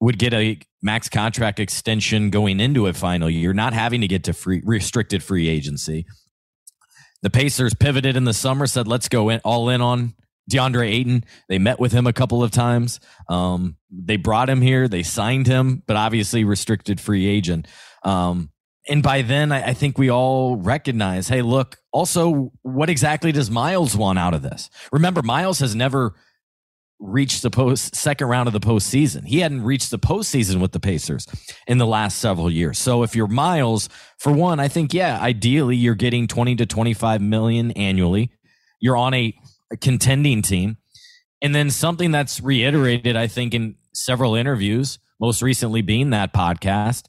would 0.00 0.18
get 0.18 0.34
a 0.34 0.58
max 0.82 1.08
contract 1.08 1.60
extension 1.60 2.30
going 2.30 2.60
into 2.60 2.86
a 2.86 2.92
final 2.92 3.30
year, 3.30 3.52
not 3.52 3.72
having 3.72 4.00
to 4.00 4.08
get 4.08 4.24
to 4.24 4.32
free 4.32 4.60
restricted 4.64 5.22
free 5.22 5.48
agency. 5.48 6.06
The 7.22 7.30
Pacers 7.30 7.72
pivoted 7.74 8.16
in 8.16 8.24
the 8.24 8.34
summer, 8.34 8.66
said, 8.66 8.88
let's 8.88 9.08
go 9.08 9.28
in, 9.28 9.40
all 9.44 9.68
in 9.68 9.80
on 9.80 10.14
DeAndre 10.50 10.90
Ayton. 10.90 11.24
They 11.48 11.58
met 11.58 11.78
with 11.78 11.92
him 11.92 12.06
a 12.06 12.12
couple 12.12 12.42
of 12.42 12.50
times. 12.50 13.00
Um, 13.28 13.76
they 13.90 14.16
brought 14.16 14.50
him 14.50 14.60
here, 14.60 14.88
they 14.88 15.02
signed 15.02 15.46
him, 15.46 15.82
but 15.86 15.96
obviously 15.96 16.44
restricted 16.44 17.00
free 17.00 17.26
agent. 17.26 17.68
Um, 18.02 18.50
and 18.88 19.02
by 19.02 19.22
then, 19.22 19.52
I, 19.52 19.68
I, 19.68 19.74
think 19.74 19.96
we 19.96 20.10
all 20.10 20.56
recognize 20.56 21.28
hey, 21.28 21.42
look, 21.42 21.78
also, 21.92 22.52
what 22.62 22.90
exactly 22.90 23.30
does 23.30 23.50
Myles 23.50 23.96
want 23.96 24.18
out 24.18 24.34
of 24.34 24.42
this? 24.42 24.70
Remember, 24.90 25.22
Myles 25.22 25.60
has 25.60 25.76
never 25.76 26.14
reached 26.98 27.42
the 27.42 27.50
post 27.50 27.94
second 27.96 28.28
round 28.28 28.46
of 28.46 28.52
the 28.52 28.60
postseason. 28.60 29.26
He 29.26 29.40
hadn't 29.40 29.62
reached 29.62 29.90
the 29.90 29.98
postseason 29.98 30.60
with 30.60 30.72
the 30.72 30.80
Pacers 30.80 31.26
in 31.66 31.78
the 31.78 31.86
last 31.86 32.18
several 32.18 32.50
years. 32.50 32.78
So 32.78 33.02
if 33.02 33.14
you're 33.14 33.26
Myles, 33.26 33.88
for 34.18 34.32
one, 34.32 34.60
I 34.60 34.68
think 34.68 34.94
yeah, 34.94 35.20
ideally 35.20 35.76
you're 35.76 35.94
getting 35.94 36.28
20 36.28 36.56
to 36.56 36.66
25 36.66 37.20
million 37.20 37.72
annually. 37.72 38.30
You're 38.80 38.96
on 38.96 39.14
a, 39.14 39.26
a 39.26 39.34
contending 39.80 40.42
team. 40.42 40.76
And 41.40 41.54
then 41.54 41.70
something 41.70 42.12
that's 42.12 42.40
reiterated, 42.40 43.16
I 43.16 43.26
think, 43.26 43.54
in 43.54 43.76
several 43.92 44.34
interviews, 44.34 44.98
most 45.20 45.42
recently 45.42 45.82
being 45.82 46.10
that 46.10 46.32
podcast, 46.32 47.06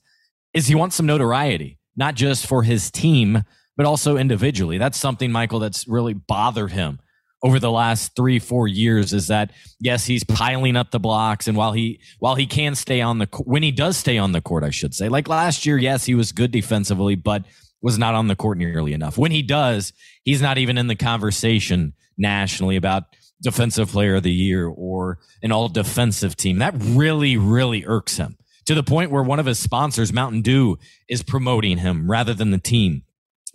is 0.53 0.67
he 0.67 0.75
wants 0.75 0.95
some 0.95 1.05
notoriety, 1.05 1.79
not 1.95 2.15
just 2.15 2.47
for 2.47 2.63
his 2.63 2.89
team, 2.89 3.43
but 3.77 3.85
also 3.85 4.17
individually. 4.17 4.77
That's 4.77 4.97
something, 4.97 5.31
Michael, 5.31 5.59
that's 5.59 5.87
really 5.87 6.13
bothered 6.13 6.71
him 6.71 6.99
over 7.43 7.59
the 7.59 7.69
last 7.69 8.15
three 8.15 8.39
four 8.39 8.67
years 8.67 9.13
is 9.13 9.27
that 9.27 9.51
yes 9.79 10.05
he's 10.05 10.23
piling 10.23 10.75
up 10.75 10.91
the 10.91 10.99
blocks 10.99 11.47
and 11.47 11.57
while 11.57 11.73
he 11.73 11.99
while 12.19 12.35
he 12.35 12.47
can 12.47 12.73
stay 12.73 13.01
on 13.01 13.19
the 13.19 13.27
when 13.43 13.61
he 13.61 13.71
does 13.71 13.97
stay 13.97 14.17
on 14.17 14.31
the 14.31 14.41
court 14.41 14.63
i 14.63 14.69
should 14.69 14.95
say 14.95 15.09
like 15.09 15.27
last 15.27 15.65
year 15.65 15.77
yes 15.77 16.05
he 16.05 16.15
was 16.15 16.31
good 16.31 16.51
defensively 16.51 17.15
but 17.15 17.43
was 17.81 17.97
not 17.97 18.15
on 18.15 18.27
the 18.27 18.35
court 18.35 18.57
nearly 18.57 18.93
enough 18.93 19.17
when 19.17 19.31
he 19.31 19.41
does 19.41 19.91
he's 20.23 20.41
not 20.41 20.57
even 20.57 20.77
in 20.77 20.87
the 20.87 20.95
conversation 20.95 21.93
nationally 22.17 22.75
about 22.75 23.03
defensive 23.41 23.89
player 23.89 24.15
of 24.15 24.23
the 24.23 24.31
year 24.31 24.67
or 24.67 25.19
an 25.41 25.51
all 25.51 25.67
defensive 25.67 26.35
team 26.35 26.59
that 26.59 26.73
really 26.77 27.35
really 27.35 27.83
irks 27.85 28.17
him 28.17 28.37
to 28.65 28.73
the 28.73 28.83
point 28.83 29.11
where 29.11 29.23
one 29.23 29.39
of 29.39 29.45
his 29.45 29.59
sponsors 29.59 30.13
mountain 30.13 30.41
dew 30.41 30.77
is 31.09 31.21
promoting 31.23 31.79
him 31.79 32.09
rather 32.09 32.33
than 32.33 32.51
the 32.51 32.57
team 32.57 33.03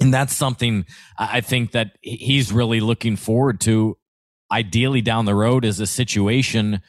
and 0.01 0.15
that's 0.15 0.35
something 0.35 0.87
I 1.19 1.41
think 1.41 1.73
that 1.73 1.97
he's 2.03 2.53
really 2.53 2.81
looking 2.81 3.17
forward 3.17 3.61
to. 3.63 3.99
Ideally, 4.51 5.03
down 5.03 5.25
the 5.25 5.35
road, 5.35 5.65
is 5.65 5.81
a 5.81 5.87
situation 5.87 6.81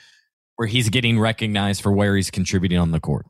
where 0.56 0.68
he's 0.68 0.90
getting 0.90 1.20
recognized 1.20 1.82
for 1.82 1.92
where 1.92 2.16
he's 2.16 2.30
contributing 2.30 2.78
on 2.78 2.92
the 2.92 3.00
court. 3.00 3.26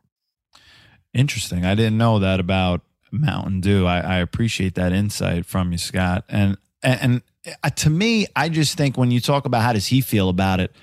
Interesting. 1.13 1.65
I 1.65 1.75
didn't 1.75 1.97
know 1.97 2.19
that 2.19 2.39
about 2.39 2.81
Mountain 3.11 3.61
Dew. 3.61 3.87
I, 3.87 3.99
I 4.01 4.15
appreciate 4.17 4.75
that 4.75 4.91
insight 4.91 5.45
from 5.45 5.71
you, 5.71 5.77
Scott. 5.77 6.25
And 6.27 6.57
and, 6.83 7.01
and 7.01 7.21
uh, 7.63 7.69
to 7.69 7.89
me, 7.89 8.27
I 8.35 8.49
just 8.49 8.77
think 8.77 8.97
when 8.97 9.11
you 9.11 9.19
talk 9.19 9.45
about 9.45 9.61
how 9.61 9.73
does 9.73 9.87
he 9.87 10.01
feel 10.01 10.29
about 10.29 10.59
it, 10.59 10.73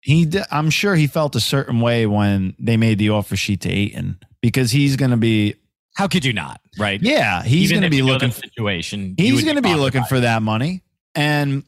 he 0.00 0.30
I'm 0.50 0.70
sure 0.70 0.94
he 0.94 1.06
felt 1.06 1.36
a 1.36 1.40
certain 1.40 1.80
way 1.80 2.06
when 2.06 2.54
they 2.58 2.76
made 2.76 2.98
the 2.98 3.10
offer 3.10 3.36
sheet 3.36 3.60
to 3.62 3.70
Ayton 3.70 4.18
because 4.40 4.70
he's 4.70 4.96
going 4.96 5.10
to 5.10 5.16
be 5.16 5.56
how 5.94 6.08
could 6.08 6.24
you 6.24 6.32
not? 6.32 6.60
Right? 6.78 7.00
Yeah, 7.02 7.42
he's 7.42 7.70
going 7.70 7.82
to 7.82 7.90
be 7.90 8.02
looking 8.02 8.30
situation. 8.30 9.14
He's 9.18 9.44
going 9.44 9.56
to 9.56 9.62
be 9.62 9.74
looking 9.74 10.04
for 10.04 10.20
that 10.20 10.42
money, 10.42 10.82
and 11.14 11.64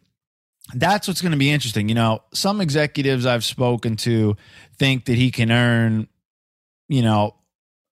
that's 0.75 1.09
what's 1.09 1.21
going 1.21 1.33
to 1.33 1.39
be 1.39 1.51
interesting. 1.51 1.89
You 1.89 1.95
know, 1.95 2.23
some 2.33 2.61
executives 2.61 3.27
I've 3.27 3.45
spoken 3.45 3.97
to 3.99 4.37
think 4.79 5.07
that 5.07 5.17
he 5.17 5.31
can 5.31 5.51
earn, 5.51 6.09
you 6.89 7.03
know, 7.03 7.35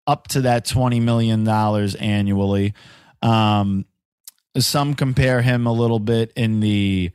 up 0.07 0.29
to 0.29 0.43
that 0.43 0.65
twenty 0.65 1.01
million 1.01 1.45
dollars 1.45 1.95
annually. 1.95 2.75
Um, 3.23 3.85
some 4.59 4.95
compare 4.95 5.43
him 5.43 5.67
a 5.67 5.73
little 5.73 6.01
bit 6.01 6.33
in 6.37 6.61
the 6.61 7.11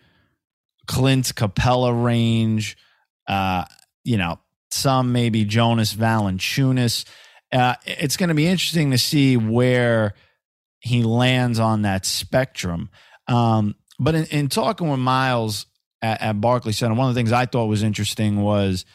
Clint 0.87 1.35
Capela 1.35 2.03
range. 2.03 2.77
Uh, 3.27 3.65
you 4.03 4.17
know, 4.17 4.39
some 4.71 5.11
maybe 5.11 5.45
Jonas 5.45 5.93
Valanciunas 5.93 7.05
uh, 7.51 7.75
it's 7.85 8.17
going 8.17 8.29
to 8.29 8.35
be 8.35 8.47
interesting 8.47 8.91
to 8.91 8.97
see 8.97 9.37
where 9.37 10.13
he 10.79 11.03
lands 11.03 11.59
on 11.59 11.83
that 11.83 12.05
spectrum. 12.05 12.89
Um, 13.27 13.75
but 13.97 14.15
in, 14.15 14.25
in, 14.25 14.49
talking 14.49 14.89
with 14.89 14.99
Myles 14.99 15.65
at, 16.01 16.21
at 16.21 16.41
Barclays 16.41 16.77
Center, 16.77 16.95
one 16.95 17.07
of 17.07 17.15
the 17.15 17.19
things 17.19 17.31
I 17.31 17.45
thought 17.45 17.67
was 17.67 17.81
interesting 17.81 18.41
was, 18.41 18.85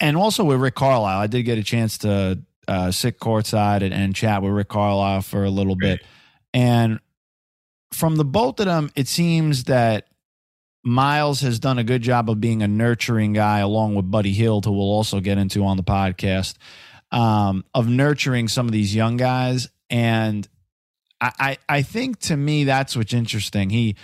and 0.00 0.16
also 0.16 0.44
with 0.44 0.60
Rick 0.60 0.74
Carlisle, 0.74 1.20
I 1.20 1.26
did 1.26 1.44
get 1.44 1.58
a 1.58 1.62
chance 1.62 1.98
to 1.98 2.42
uh, 2.66 2.90
sit 2.90 3.20
courtside 3.20 3.82
and, 3.82 3.94
and, 3.94 4.14
chat 4.14 4.42
with 4.42 4.52
Rick 4.52 4.68
Carlisle 4.68 5.22
for 5.22 5.44
a 5.44 5.50
little 5.50 5.76
bit. 5.76 6.00
And 6.54 7.00
from 7.92 8.16
the 8.16 8.24
both 8.24 8.60
of 8.60 8.66
them, 8.66 8.90
it 8.96 9.08
seems 9.08 9.64
that 9.64 10.06
Myles 10.84 11.40
has 11.40 11.58
done 11.58 11.78
a 11.78 11.84
good 11.84 12.02
job 12.02 12.30
of 12.30 12.40
being 12.40 12.62
a 12.62 12.68
nurturing 12.68 13.32
guy, 13.32 13.58
along 13.58 13.94
with 13.94 14.10
Buddy 14.10 14.32
Hield, 14.32 14.64
who 14.64 14.72
we'll 14.72 14.82
also 14.82 15.20
get 15.20 15.36
into 15.36 15.64
on 15.64 15.76
the 15.76 15.82
podcast 15.82 16.54
um, 17.10 17.64
of 17.74 17.88
nurturing 17.88 18.48
some 18.48 18.66
of 18.66 18.72
these 18.72 18.94
young 18.94 19.16
guys. 19.16 19.68
And 19.88 20.46
I, 21.20 21.32
I, 21.38 21.58
I 21.68 21.82
think 21.82 22.18
to 22.20 22.36
me 22.36 22.64
that's 22.64 22.96
what's 22.96 23.12
interesting. 23.14 23.70
He 23.70 23.96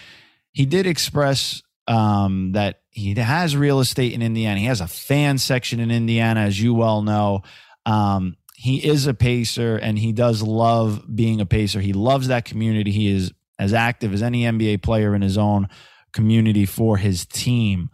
he 0.53 0.67
did 0.67 0.87
express 0.87 1.63
um, 1.87 2.53
that 2.53 2.81
he 2.91 3.15
has 3.15 3.57
real 3.57 3.81
estate 3.81 4.13
in 4.13 4.23
Indiana. 4.23 4.59
He 4.59 4.67
has 4.67 4.81
a 4.81 4.89
fan 4.89 5.39
section 5.39 5.81
in 5.81 5.91
Indiana, 5.91 6.41
as 6.41 6.61
you 6.61 6.75
well 6.75 7.03
know. 7.03 7.43
Um, 7.87 8.37
he 8.61 8.87
is 8.87 9.07
a 9.07 9.15
pacer 9.15 9.79
and 9.79 9.99
he 9.99 10.13
does 10.13 10.43
love 10.43 11.03
being 11.17 11.41
a 11.41 11.47
pacer. 11.47 11.81
He 11.81 11.95
loves 11.95 12.29
that 12.29 12.45
community. 12.45 12.91
He 12.91 13.09
is 13.11 13.33
as 13.59 13.73
active 13.73 14.13
as 14.13 14.23
any 14.23 14.43
NBA 14.43 14.83
player 14.83 15.15
in 15.15 15.23
his 15.23 15.39
own 15.39 15.67
community 16.13 16.67
for 16.67 16.99
his 16.99 17.25
team. 17.25 17.89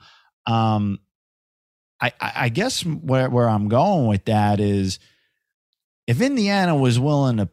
Um, 0.45 0.99
I, 2.01 2.13
I 2.21 2.49
guess 2.49 2.85
where 2.85 3.31
where 3.31 3.49
I'm 3.49 3.69
going 3.69 4.09
with 4.09 4.25
that 4.25 4.59
is 4.59 4.99
if 6.09 6.21
Indiana 6.21 6.75
was 6.75 6.99
willing 6.99 7.37
to 7.37 7.49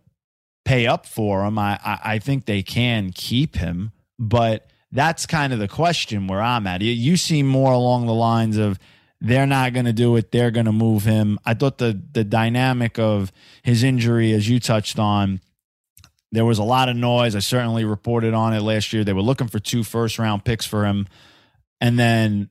pay 0.65 0.87
up 0.87 1.05
for 1.05 1.45
him, 1.45 1.59
I, 1.59 1.77
I, 1.83 2.17
think 2.17 2.45
they 2.45 2.63
can 2.63 3.11
keep 3.11 3.57
him. 3.57 3.91
But 4.17 4.71
that's 4.91 5.27
kind 5.27 5.53
of 5.53 5.59
the 5.59 5.67
question 5.67 6.25
where 6.25 6.41
I'm 6.41 6.65
at. 6.65 6.81
You, 6.81 6.91
you 6.91 7.15
seem 7.15 7.47
more 7.47 7.73
along 7.73 8.07
the 8.07 8.13
lines 8.13 8.57
of 8.57 8.79
they're 9.23 9.47
not 9.47 9.71
going 9.71 9.85
to 9.85 9.93
do 9.93 10.17
it. 10.17 10.31
They're 10.31 10.51
going 10.51 10.65
to 10.65 10.73
move 10.73 11.05
him. 11.05 11.39
I 11.45 11.53
thought 11.53 11.77
the 11.77 11.99
the 12.11 12.25
dynamic 12.25 12.99
of 12.99 13.31
his 13.63 13.81
injury, 13.81 14.33
as 14.33 14.47
you 14.47 14.59
touched 14.59 14.99
on, 14.99 15.39
there 16.33 16.45
was 16.45 16.59
a 16.59 16.63
lot 16.63 16.89
of 16.89 16.97
noise. 16.97 17.35
I 17.35 17.39
certainly 17.39 17.85
reported 17.85 18.33
on 18.33 18.53
it 18.53 18.61
last 18.61 18.91
year. 18.91 19.05
They 19.05 19.13
were 19.13 19.21
looking 19.21 19.47
for 19.47 19.59
two 19.59 19.83
first 19.83 20.19
round 20.19 20.43
picks 20.43 20.65
for 20.65 20.85
him, 20.85 21.07
and 21.79 21.97
then 21.97 22.49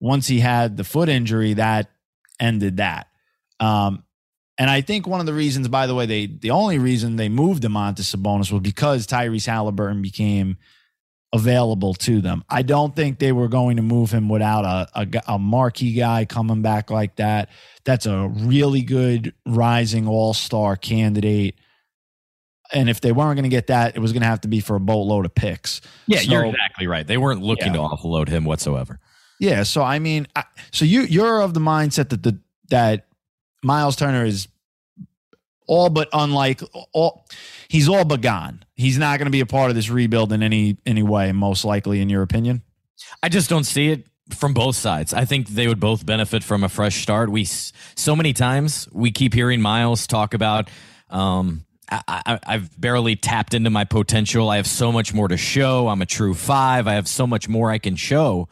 once 0.00 0.28
he 0.28 0.38
had 0.38 0.76
the 0.76 0.84
foot 0.84 1.08
injury, 1.08 1.54
that 1.54 1.90
ended 2.38 2.76
that. 2.76 3.08
Um, 3.58 4.04
and 4.58 4.70
I 4.70 4.82
think 4.82 5.08
one 5.08 5.18
of 5.20 5.26
the 5.26 5.34
reasons, 5.34 5.66
by 5.66 5.88
the 5.88 5.94
way, 5.94 6.06
they 6.06 6.26
the 6.26 6.52
only 6.52 6.78
reason 6.78 7.16
they 7.16 7.28
moved 7.28 7.64
him 7.64 7.76
on 7.76 7.96
to 7.96 8.02
Sabonis 8.02 8.52
was 8.52 8.62
because 8.62 9.08
Tyrese 9.08 9.48
Haliburton 9.48 10.02
became 10.02 10.56
available 11.36 11.94
to 11.94 12.20
them. 12.20 12.42
I 12.50 12.62
don't 12.62 12.96
think 12.96 13.20
they 13.20 13.30
were 13.30 13.46
going 13.46 13.76
to 13.76 13.82
move 13.82 14.10
him 14.10 14.28
without 14.28 14.64
a, 14.64 14.88
a, 15.00 15.34
a 15.34 15.38
marquee 15.38 15.92
guy 15.92 16.24
coming 16.24 16.62
back 16.62 16.90
like 16.90 17.16
that. 17.16 17.50
That's 17.84 18.06
a 18.06 18.28
really 18.28 18.82
good 18.82 19.32
rising 19.46 20.08
all 20.08 20.34
star 20.34 20.76
candidate. 20.76 21.54
And 22.72 22.90
if 22.90 23.00
they 23.00 23.12
weren't 23.12 23.36
going 23.36 23.44
to 23.44 23.48
get 23.48 23.68
that, 23.68 23.94
it 23.94 24.00
was 24.00 24.12
going 24.12 24.22
to 24.22 24.26
have 24.26 24.40
to 24.40 24.48
be 24.48 24.58
for 24.58 24.74
a 24.74 24.80
boatload 24.80 25.24
of 25.24 25.34
picks. 25.34 25.80
Yeah, 26.08 26.18
so, 26.20 26.32
you're 26.32 26.46
exactly 26.46 26.88
right. 26.88 27.06
They 27.06 27.16
weren't 27.16 27.42
looking 27.42 27.74
yeah. 27.74 27.74
to 27.74 27.78
offload 27.78 28.28
him 28.28 28.44
whatsoever. 28.44 28.98
Yeah, 29.38 29.62
so 29.62 29.82
I 29.82 29.98
mean, 29.98 30.26
I, 30.34 30.44
so 30.72 30.84
you 30.84 31.02
you're 31.02 31.42
of 31.42 31.54
the 31.54 31.60
mindset 31.60 32.08
that 32.08 32.22
the 32.22 32.40
that 32.70 33.06
Myles 33.62 33.94
Turner 33.94 34.24
is 34.24 34.48
all 35.66 35.88
but 35.88 36.08
unlike 36.12 36.62
all 36.92 37.26
he's 37.68 37.88
all 37.88 38.04
but 38.04 38.20
gone. 38.20 38.64
He's 38.74 38.98
not 38.98 39.18
going 39.18 39.26
to 39.26 39.32
be 39.32 39.40
a 39.40 39.46
part 39.46 39.70
of 39.70 39.76
this 39.76 39.90
rebuild 39.90 40.32
in 40.32 40.42
any 40.42 40.78
any 40.86 41.02
way 41.02 41.32
most 41.32 41.64
likely 41.64 42.00
in 42.00 42.08
your 42.08 42.22
opinion. 42.22 42.62
I 43.22 43.28
just 43.28 43.50
don't 43.50 43.64
see 43.64 43.88
it 43.88 44.06
from 44.34 44.54
both 44.54 44.76
sides. 44.76 45.14
I 45.14 45.24
think 45.24 45.48
they 45.48 45.68
would 45.68 45.80
both 45.80 46.04
benefit 46.04 46.42
from 46.42 46.64
a 46.64 46.68
fresh 46.68 47.02
start. 47.02 47.30
We 47.30 47.44
so 47.44 48.16
many 48.16 48.32
times 48.32 48.88
we 48.92 49.10
keep 49.10 49.34
hearing 49.34 49.60
Myles 49.60 50.06
talk 50.06 50.34
about 50.34 50.70
um 51.10 51.66
I, 51.88 52.40
have 52.46 52.80
barely 52.80 53.14
tapped 53.14 53.54
into 53.54 53.70
my 53.70 53.84
potential. 53.84 54.50
I 54.50 54.56
have 54.56 54.66
so 54.66 54.90
much 54.90 55.14
more 55.14 55.28
to 55.28 55.36
show. 55.36 55.86
I'm 55.88 56.02
a 56.02 56.06
true 56.06 56.34
five. 56.34 56.88
I 56.88 56.94
have 56.94 57.06
so 57.06 57.26
much 57.28 57.48
more 57.48 57.70
I 57.70 57.78
can 57.78 57.94
show. 57.94 58.48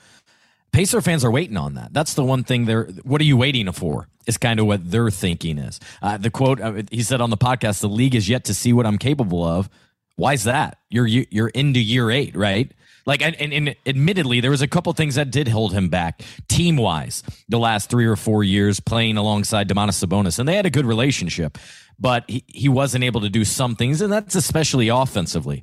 Pacer 0.75 1.01
fans 1.01 1.25
are 1.25 1.31
waiting 1.31 1.57
on 1.57 1.75
that. 1.75 1.95
That's 1.95 2.15
the 2.15 2.25
one 2.25 2.43
thing 2.43 2.65
they're. 2.65 2.87
What 3.05 3.21
are 3.21 3.25
you 3.25 3.37
waiting 3.37 3.71
for? 3.71 4.09
Is 4.27 4.37
kind 4.37 4.59
of 4.59 4.67
what 4.67 4.91
their 4.91 5.09
thinking 5.09 5.57
is. 5.57 5.79
Uh, 6.03 6.17
the 6.17 6.31
quote 6.31 6.61
uh, 6.61 6.83
he 6.91 7.03
said 7.03 7.21
on 7.21 7.31
the 7.31 7.37
podcast: 7.37 7.81
"The 7.81 7.89
league 7.89 8.17
is 8.17 8.29
yet 8.29 8.45
to 8.47 8.55
see 8.55 8.73
what 8.73 8.85
I'm 8.85 8.99
capable 8.99 9.45
of." 9.45 9.71
Why 10.17 10.33
is 10.33 10.45
that? 10.45 10.79
You're 10.91 11.07
you're 11.07 11.49
into 11.49 11.79
year 11.79 12.11
eight, 12.11 12.35
right? 12.35 12.73
Like, 13.07 13.23
and, 13.23 13.37
and, 13.37 13.53
and 13.53 13.77
admittedly, 13.87 14.41
there 14.41 14.51
was 14.51 14.63
a 14.63 14.67
couple 14.67 14.93
things 14.95 15.15
that 15.15 15.31
did 15.31 15.47
hold 15.47 15.75
him 15.75 15.91
back 15.91 16.23
team 16.49 16.77
wise 16.77 17.23
the 17.49 17.59
last 17.59 17.89
three 17.89 18.07
or 18.07 18.17
four 18.17 18.43
years 18.43 18.81
playing 18.81 19.17
alongside 19.17 19.69
Domantas 19.69 20.05
Sabonis, 20.05 20.41
and 20.41 20.49
they 20.49 20.57
had 20.57 20.67
a 20.67 20.71
good 20.71 20.87
relationship, 20.87 21.57
but 22.01 22.25
he, 22.27 22.43
he 22.49 22.69
wasn't 22.69 23.05
able 23.05 23.21
to 23.21 23.29
do 23.29 23.45
some 23.45 23.77
things, 23.77 24.01
and 24.01 24.13
that's 24.13 24.35
especially 24.35 24.89
offensively. 24.89 25.63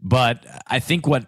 But 0.00 0.46
I 0.68 0.78
think 0.78 1.06
what 1.08 1.26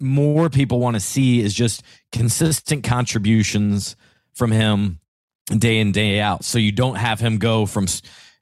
more 0.00 0.50
people 0.50 0.80
want 0.80 0.94
to 0.94 1.00
see 1.00 1.40
is 1.40 1.54
just 1.54 1.82
consistent 2.12 2.84
contributions 2.84 3.96
from 4.34 4.50
him 4.50 5.00
day 5.58 5.78
in, 5.78 5.92
day 5.92 6.20
out. 6.20 6.44
So 6.44 6.58
you 6.58 6.72
don't 6.72 6.96
have 6.96 7.20
him 7.20 7.38
go 7.38 7.66
from 7.66 7.86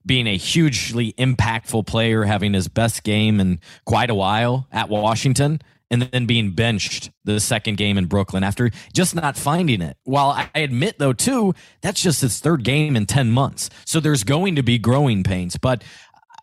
being 0.07 0.27
a 0.27 0.37
hugely 0.37 1.13
impactful 1.15 1.87
player, 1.87 2.25
having 2.25 2.53
his 2.53 2.69
best 2.69 3.03
game 3.03 3.41
in 3.41 3.61
quite 3.87 4.11
a 4.11 4.15
while 4.15 4.67
at 4.71 4.89
Washington, 4.89 5.61
and 5.91 6.03
then 6.03 6.27
being 6.27 6.51
benched 6.51 7.11
the 7.25 7.41
second 7.41 7.77
game 7.77 7.97
in 7.97 8.07
Brooklyn 8.07 8.43
after 8.43 8.71
just 8.93 9.15
not 9.15 9.37
finding 9.37 9.81
it. 9.81 9.97
While 10.05 10.31
I 10.31 10.51
admit, 10.55 10.99
though, 10.99 11.13
too, 11.13 11.55
that's 11.83 12.03
just 12.03 12.21
his 12.21 12.41
third 12.41 12.65
game 12.65 12.97
in 12.97 13.07
10 13.07 13.31
months. 13.31 13.71
So 13.85 14.01
there's 14.01 14.25
going 14.25 14.57
to 14.57 14.63
be 14.63 14.79
growing 14.79 15.23
pains. 15.23 15.57
But 15.57 15.85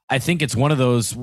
I 0.10 0.20
think 0.20 0.42
it's 0.42 0.56
one 0.56 0.72
of 0.72 0.78
those 0.78 1.18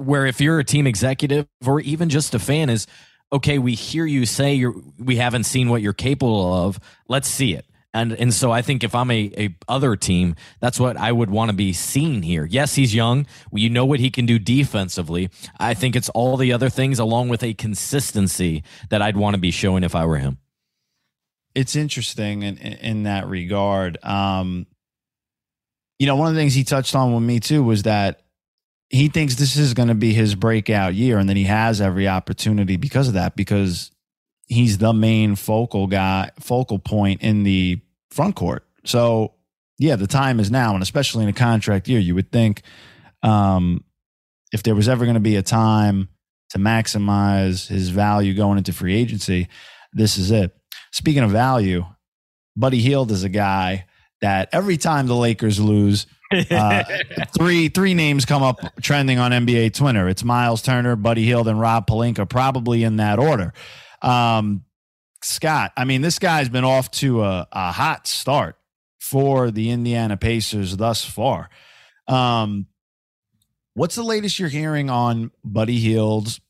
where 0.00 0.26
if 0.26 0.40
you're 0.40 0.58
a 0.58 0.64
team 0.64 0.86
executive 0.86 1.46
or 1.64 1.80
even 1.80 2.08
just 2.08 2.34
a 2.34 2.38
fan, 2.38 2.70
is 2.70 2.86
okay, 3.32 3.58
we 3.58 3.74
hear 3.74 4.06
you 4.06 4.26
say 4.26 4.54
you're, 4.54 4.74
we 4.98 5.16
haven't 5.16 5.44
seen 5.44 5.68
what 5.68 5.82
you're 5.82 5.92
capable 5.92 6.52
of. 6.52 6.80
Let's 7.08 7.28
see 7.28 7.54
it. 7.54 7.66
And 7.92 8.12
and 8.12 8.32
so 8.32 8.52
I 8.52 8.62
think 8.62 8.84
if 8.84 8.94
I'm 8.94 9.10
a, 9.10 9.32
a 9.36 9.56
other 9.66 9.96
team, 9.96 10.36
that's 10.60 10.78
what 10.78 10.96
I 10.96 11.10
would 11.10 11.28
want 11.28 11.50
to 11.50 11.56
be 11.56 11.72
seeing 11.72 12.22
here. 12.22 12.44
Yes, 12.44 12.76
he's 12.76 12.94
young. 12.94 13.26
You 13.52 13.68
know 13.68 13.84
what 13.84 13.98
he 13.98 14.10
can 14.10 14.26
do 14.26 14.38
defensively. 14.38 15.28
I 15.58 15.74
think 15.74 15.96
it's 15.96 16.08
all 16.10 16.36
the 16.36 16.52
other 16.52 16.68
things 16.68 17.00
along 17.00 17.30
with 17.30 17.42
a 17.42 17.52
consistency 17.52 18.62
that 18.90 19.02
I'd 19.02 19.16
want 19.16 19.34
to 19.34 19.40
be 19.40 19.50
showing 19.50 19.82
if 19.82 19.96
I 19.96 20.06
were 20.06 20.18
him. 20.18 20.38
It's 21.56 21.74
interesting 21.74 22.42
in, 22.42 22.58
in 22.58 23.02
that 23.04 23.26
regard. 23.26 23.98
Um, 24.04 24.68
you 25.98 26.06
know, 26.06 26.14
one 26.14 26.28
of 26.28 26.34
the 26.34 26.40
things 26.40 26.54
he 26.54 26.62
touched 26.62 26.94
on 26.94 27.12
with 27.12 27.24
me 27.24 27.40
too 27.40 27.64
was 27.64 27.82
that 27.82 28.22
he 28.90 29.08
thinks 29.08 29.36
this 29.36 29.56
is 29.56 29.72
going 29.72 29.88
to 29.88 29.94
be 29.94 30.12
his 30.12 30.34
breakout 30.34 30.94
year, 30.94 31.18
and 31.18 31.28
then 31.28 31.36
he 31.36 31.44
has 31.44 31.80
every 31.80 32.06
opportunity 32.06 32.76
because 32.76 33.08
of 33.08 33.14
that. 33.14 33.36
Because 33.36 33.90
he's 34.46 34.78
the 34.78 34.92
main 34.92 35.36
focal 35.36 35.86
guy, 35.86 36.30
focal 36.40 36.78
point 36.78 37.22
in 37.22 37.44
the 37.44 37.80
front 38.10 38.36
court. 38.36 38.66
So 38.84 39.34
yeah, 39.78 39.96
the 39.96 40.06
time 40.06 40.40
is 40.40 40.50
now, 40.50 40.74
and 40.74 40.82
especially 40.82 41.22
in 41.22 41.30
a 41.30 41.34
contract 41.34 41.88
year, 41.88 42.00
you 42.00 42.14
would 42.14 42.30
think 42.30 42.62
um, 43.22 43.84
if 44.52 44.62
there 44.62 44.74
was 44.74 44.88
ever 44.88 45.04
going 45.04 45.14
to 45.14 45.20
be 45.20 45.36
a 45.36 45.42
time 45.42 46.08
to 46.50 46.58
maximize 46.58 47.68
his 47.68 47.88
value 47.88 48.34
going 48.34 48.58
into 48.58 48.72
free 48.72 48.94
agency, 48.94 49.48
this 49.92 50.18
is 50.18 50.30
it. 50.30 50.54
Speaking 50.92 51.22
of 51.22 51.30
value, 51.30 51.86
Buddy 52.56 52.80
Hield 52.80 53.10
is 53.12 53.22
a 53.22 53.28
guy 53.28 53.86
that 54.20 54.48
every 54.52 54.76
time 54.76 55.06
the 55.06 55.14
Lakers 55.14 55.60
lose, 55.60 56.06
uh, 56.30 56.84
three 57.36 57.68
three 57.68 57.94
names 57.94 58.24
come 58.24 58.42
up 58.42 58.60
trending 58.80 59.18
on 59.18 59.32
NBA 59.32 59.74
Twitter. 59.74 60.08
It's 60.08 60.22
Myles 60.24 60.62
Turner, 60.62 60.96
Buddy 60.96 61.24
Hield, 61.24 61.48
and 61.48 61.58
Rob 61.58 61.86
Pelinka, 61.86 62.28
probably 62.28 62.84
in 62.84 62.96
that 62.96 63.18
order. 63.18 63.52
Um, 64.02 64.64
Scott, 65.22 65.72
I 65.76 65.84
mean, 65.84 66.02
this 66.02 66.18
guy's 66.18 66.48
been 66.48 66.64
off 66.64 66.90
to 66.92 67.22
a, 67.22 67.46
a 67.52 67.72
hot 67.72 68.06
start 68.06 68.56
for 68.98 69.50
the 69.50 69.70
Indiana 69.70 70.16
Pacers 70.16 70.76
thus 70.76 71.04
far. 71.04 71.50
Um, 72.06 72.66
what's 73.74 73.94
the 73.94 74.02
latest 74.02 74.38
you're 74.38 74.48
hearing 74.48 74.88
on 74.88 75.30
Buddy 75.44 75.78
Hield's 75.78 76.40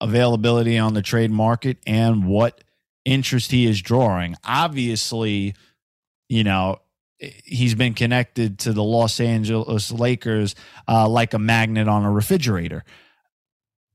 availability 0.00 0.78
on 0.78 0.94
the 0.94 1.02
trade 1.02 1.30
market 1.30 1.78
and 1.86 2.26
what 2.26 2.62
interest 3.04 3.50
he 3.50 3.66
is 3.66 3.80
drawing? 3.80 4.36
Obviously, 4.44 5.54
you 6.28 6.44
know, 6.44 6.78
he's 7.18 7.74
been 7.74 7.94
connected 7.94 8.58
to 8.60 8.72
the 8.72 8.82
Los 8.82 9.20
Angeles 9.20 9.90
Lakers 9.90 10.54
uh, 10.88 11.08
like 11.08 11.34
a 11.34 11.38
magnet 11.38 11.88
on 11.88 12.04
a 12.04 12.10
refrigerator. 12.10 12.84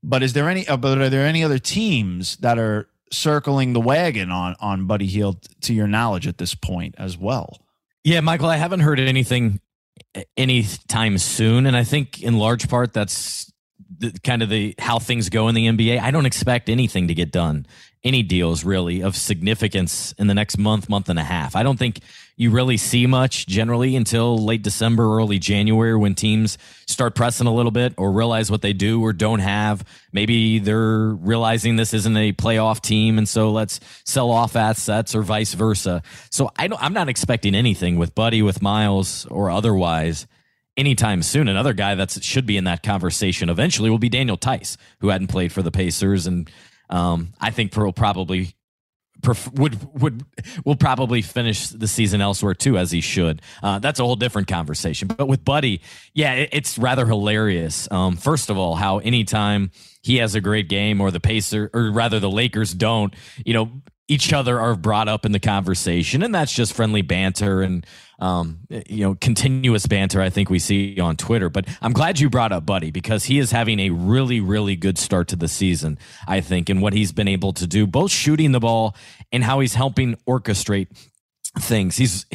But 0.02 0.22
is 0.22 0.32
there 0.32 0.48
any? 0.48 0.66
Uh, 0.66 0.76
but 0.76 0.98
are 0.98 1.10
there 1.10 1.26
any 1.26 1.44
other 1.44 1.58
teams 1.58 2.36
that 2.38 2.58
are 2.58 2.88
circling 3.12 3.72
the 3.72 3.80
wagon 3.80 4.30
on 4.30 4.56
on 4.60 4.86
Buddy 4.86 5.06
Hield 5.06 5.46
to 5.62 5.74
your 5.74 5.86
knowledge 5.86 6.26
at 6.26 6.38
this 6.38 6.54
point 6.54 6.94
as 6.96 7.18
well? 7.18 7.58
Yeah, 8.02 8.20
Michael, 8.20 8.48
I 8.48 8.56
haven't 8.56 8.80
heard 8.80 8.98
anything 8.98 9.60
anytime 10.36 11.18
soon, 11.18 11.66
and 11.66 11.76
I 11.76 11.84
think 11.84 12.22
in 12.22 12.38
large 12.38 12.68
part 12.68 12.94
that's 12.94 13.52
the, 13.98 14.12
kind 14.24 14.42
of 14.42 14.48
the 14.48 14.74
how 14.78 14.98
things 14.98 15.28
go 15.28 15.48
in 15.48 15.54
the 15.54 15.66
NBA. 15.66 16.00
I 16.00 16.10
don't 16.10 16.26
expect 16.26 16.68
anything 16.68 17.08
to 17.08 17.14
get 17.14 17.30
done, 17.30 17.66
any 18.02 18.22
deals 18.22 18.64
really 18.64 19.02
of 19.02 19.16
significance 19.16 20.12
in 20.12 20.26
the 20.26 20.34
next 20.34 20.56
month, 20.56 20.88
month 20.88 21.08
and 21.08 21.18
a 21.18 21.24
half. 21.24 21.54
I 21.54 21.62
don't 21.62 21.78
think 21.78 22.00
you 22.40 22.50
really 22.50 22.78
see 22.78 23.06
much 23.06 23.46
generally 23.46 23.94
until 23.94 24.38
late 24.38 24.62
December, 24.62 25.14
early 25.18 25.38
January 25.38 25.94
when 25.94 26.14
teams 26.14 26.56
start 26.86 27.14
pressing 27.14 27.46
a 27.46 27.52
little 27.52 27.70
bit 27.70 27.92
or 27.98 28.10
realize 28.10 28.50
what 28.50 28.62
they 28.62 28.72
do 28.72 29.02
or 29.02 29.12
don't 29.12 29.40
have. 29.40 29.84
Maybe 30.10 30.58
they're 30.58 31.10
realizing 31.10 31.76
this 31.76 31.92
isn't 31.92 32.16
a 32.16 32.32
playoff 32.32 32.80
team, 32.80 33.18
and 33.18 33.28
so 33.28 33.50
let's 33.50 33.78
sell 34.06 34.30
off 34.30 34.56
assets 34.56 35.14
or 35.14 35.20
vice 35.20 35.52
versa. 35.52 36.02
So 36.30 36.50
I 36.56 36.66
don't, 36.66 36.82
I'm 36.82 36.94
not 36.94 37.10
expecting 37.10 37.54
anything 37.54 37.98
with 37.98 38.14
Buddy, 38.14 38.40
with 38.40 38.62
Myles, 38.62 39.26
or 39.26 39.50
otherwise 39.50 40.26
anytime 40.78 41.22
soon. 41.22 41.46
Another 41.46 41.74
guy 41.74 41.94
that 41.94 42.10
should 42.10 42.46
be 42.46 42.56
in 42.56 42.64
that 42.64 42.82
conversation 42.82 43.50
eventually 43.50 43.90
will 43.90 43.98
be 43.98 44.08
Daniel 44.08 44.38
Theis, 44.38 44.78
who 45.00 45.08
hadn't 45.08 45.28
played 45.28 45.52
for 45.52 45.60
the 45.60 45.70
Pacers, 45.70 46.26
and 46.26 46.50
um, 46.88 47.34
I 47.38 47.50
think 47.50 47.76
will 47.76 47.92
probably 47.92 48.54
would 49.54 50.00
would 50.00 50.24
will 50.64 50.76
probably 50.76 51.22
finish 51.22 51.68
the 51.68 51.88
season 51.88 52.20
elsewhere 52.20 52.54
too, 52.54 52.78
as 52.78 52.90
he 52.90 53.00
should. 53.00 53.42
Uh, 53.62 53.78
that's 53.78 54.00
a 54.00 54.04
whole 54.04 54.16
different 54.16 54.48
conversation. 54.48 55.08
But 55.08 55.28
with 55.28 55.44
Buddy, 55.44 55.80
yeah, 56.14 56.34
it, 56.34 56.50
it's 56.52 56.78
rather 56.78 57.06
hilarious. 57.06 57.90
Um, 57.90 58.16
first 58.16 58.50
of 58.50 58.58
all, 58.58 58.74
how 58.74 58.98
anytime 58.98 59.70
he 60.02 60.16
has 60.16 60.34
a 60.34 60.40
great 60.40 60.68
game, 60.68 61.00
or 61.00 61.10
the 61.10 61.20
Pacer, 61.20 61.70
or 61.74 61.90
rather 61.90 62.20
the 62.20 62.30
Lakers 62.30 62.72
don't, 62.72 63.14
you 63.44 63.52
know, 63.52 63.70
each 64.10 64.32
other 64.32 64.58
are 64.58 64.74
brought 64.74 65.06
up 65.06 65.24
in 65.24 65.30
the 65.30 65.38
conversation, 65.38 66.24
and 66.24 66.34
that's 66.34 66.52
just 66.52 66.72
friendly 66.72 67.00
banter 67.00 67.62
and 67.62 67.86
um, 68.18 68.58
you 68.88 69.04
know 69.04 69.14
continuous 69.14 69.86
banter. 69.86 70.20
I 70.20 70.30
think 70.30 70.50
we 70.50 70.58
see 70.58 70.98
on 70.98 71.16
Twitter. 71.16 71.48
But 71.48 71.68
I'm 71.80 71.92
glad 71.92 72.18
you 72.18 72.28
brought 72.28 72.50
up 72.50 72.66
Buddy 72.66 72.90
because 72.90 73.24
he 73.24 73.38
is 73.38 73.52
having 73.52 73.78
a 73.78 73.90
really 73.90 74.40
really 74.40 74.74
good 74.74 74.98
start 74.98 75.28
to 75.28 75.36
the 75.36 75.46
season. 75.46 75.96
I 76.26 76.40
think, 76.40 76.68
and 76.68 76.82
what 76.82 76.92
he's 76.92 77.12
been 77.12 77.28
able 77.28 77.52
to 77.52 77.68
do, 77.68 77.86
both 77.86 78.10
shooting 78.10 78.50
the 78.50 78.58
ball 78.58 78.96
and 79.30 79.44
how 79.44 79.60
he's 79.60 79.74
helping 79.74 80.16
orchestrate 80.28 80.88
things. 81.60 81.96
He's 81.96 82.26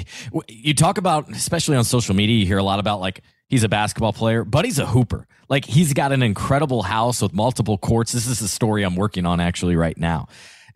you 0.48 0.74
talk 0.74 0.98
about, 0.98 1.30
especially 1.30 1.76
on 1.76 1.84
social 1.84 2.16
media, 2.16 2.38
you 2.38 2.46
hear 2.46 2.58
a 2.58 2.64
lot 2.64 2.80
about 2.80 3.02
like 3.02 3.20
he's 3.50 3.66
a 3.66 3.70
basketball 3.70 4.14
player, 4.14 4.46
but 4.46 4.64
he's 4.64 4.80
a 4.80 4.86
hooper. 4.86 5.28
Like 5.50 5.66
he's 5.66 5.92
got 5.92 6.14
an 6.14 6.24
incredible 6.24 6.84
house 6.84 7.22
with 7.22 7.34
multiple 7.34 7.78
courts. 7.78 8.14
This 8.14 8.28
is 8.28 8.42
a 8.42 8.48
story 8.48 8.84
I'm 8.84 8.96
working 8.96 9.26
on 9.26 9.42
actually 9.42 9.76
right 9.76 9.98
now. 9.98 10.30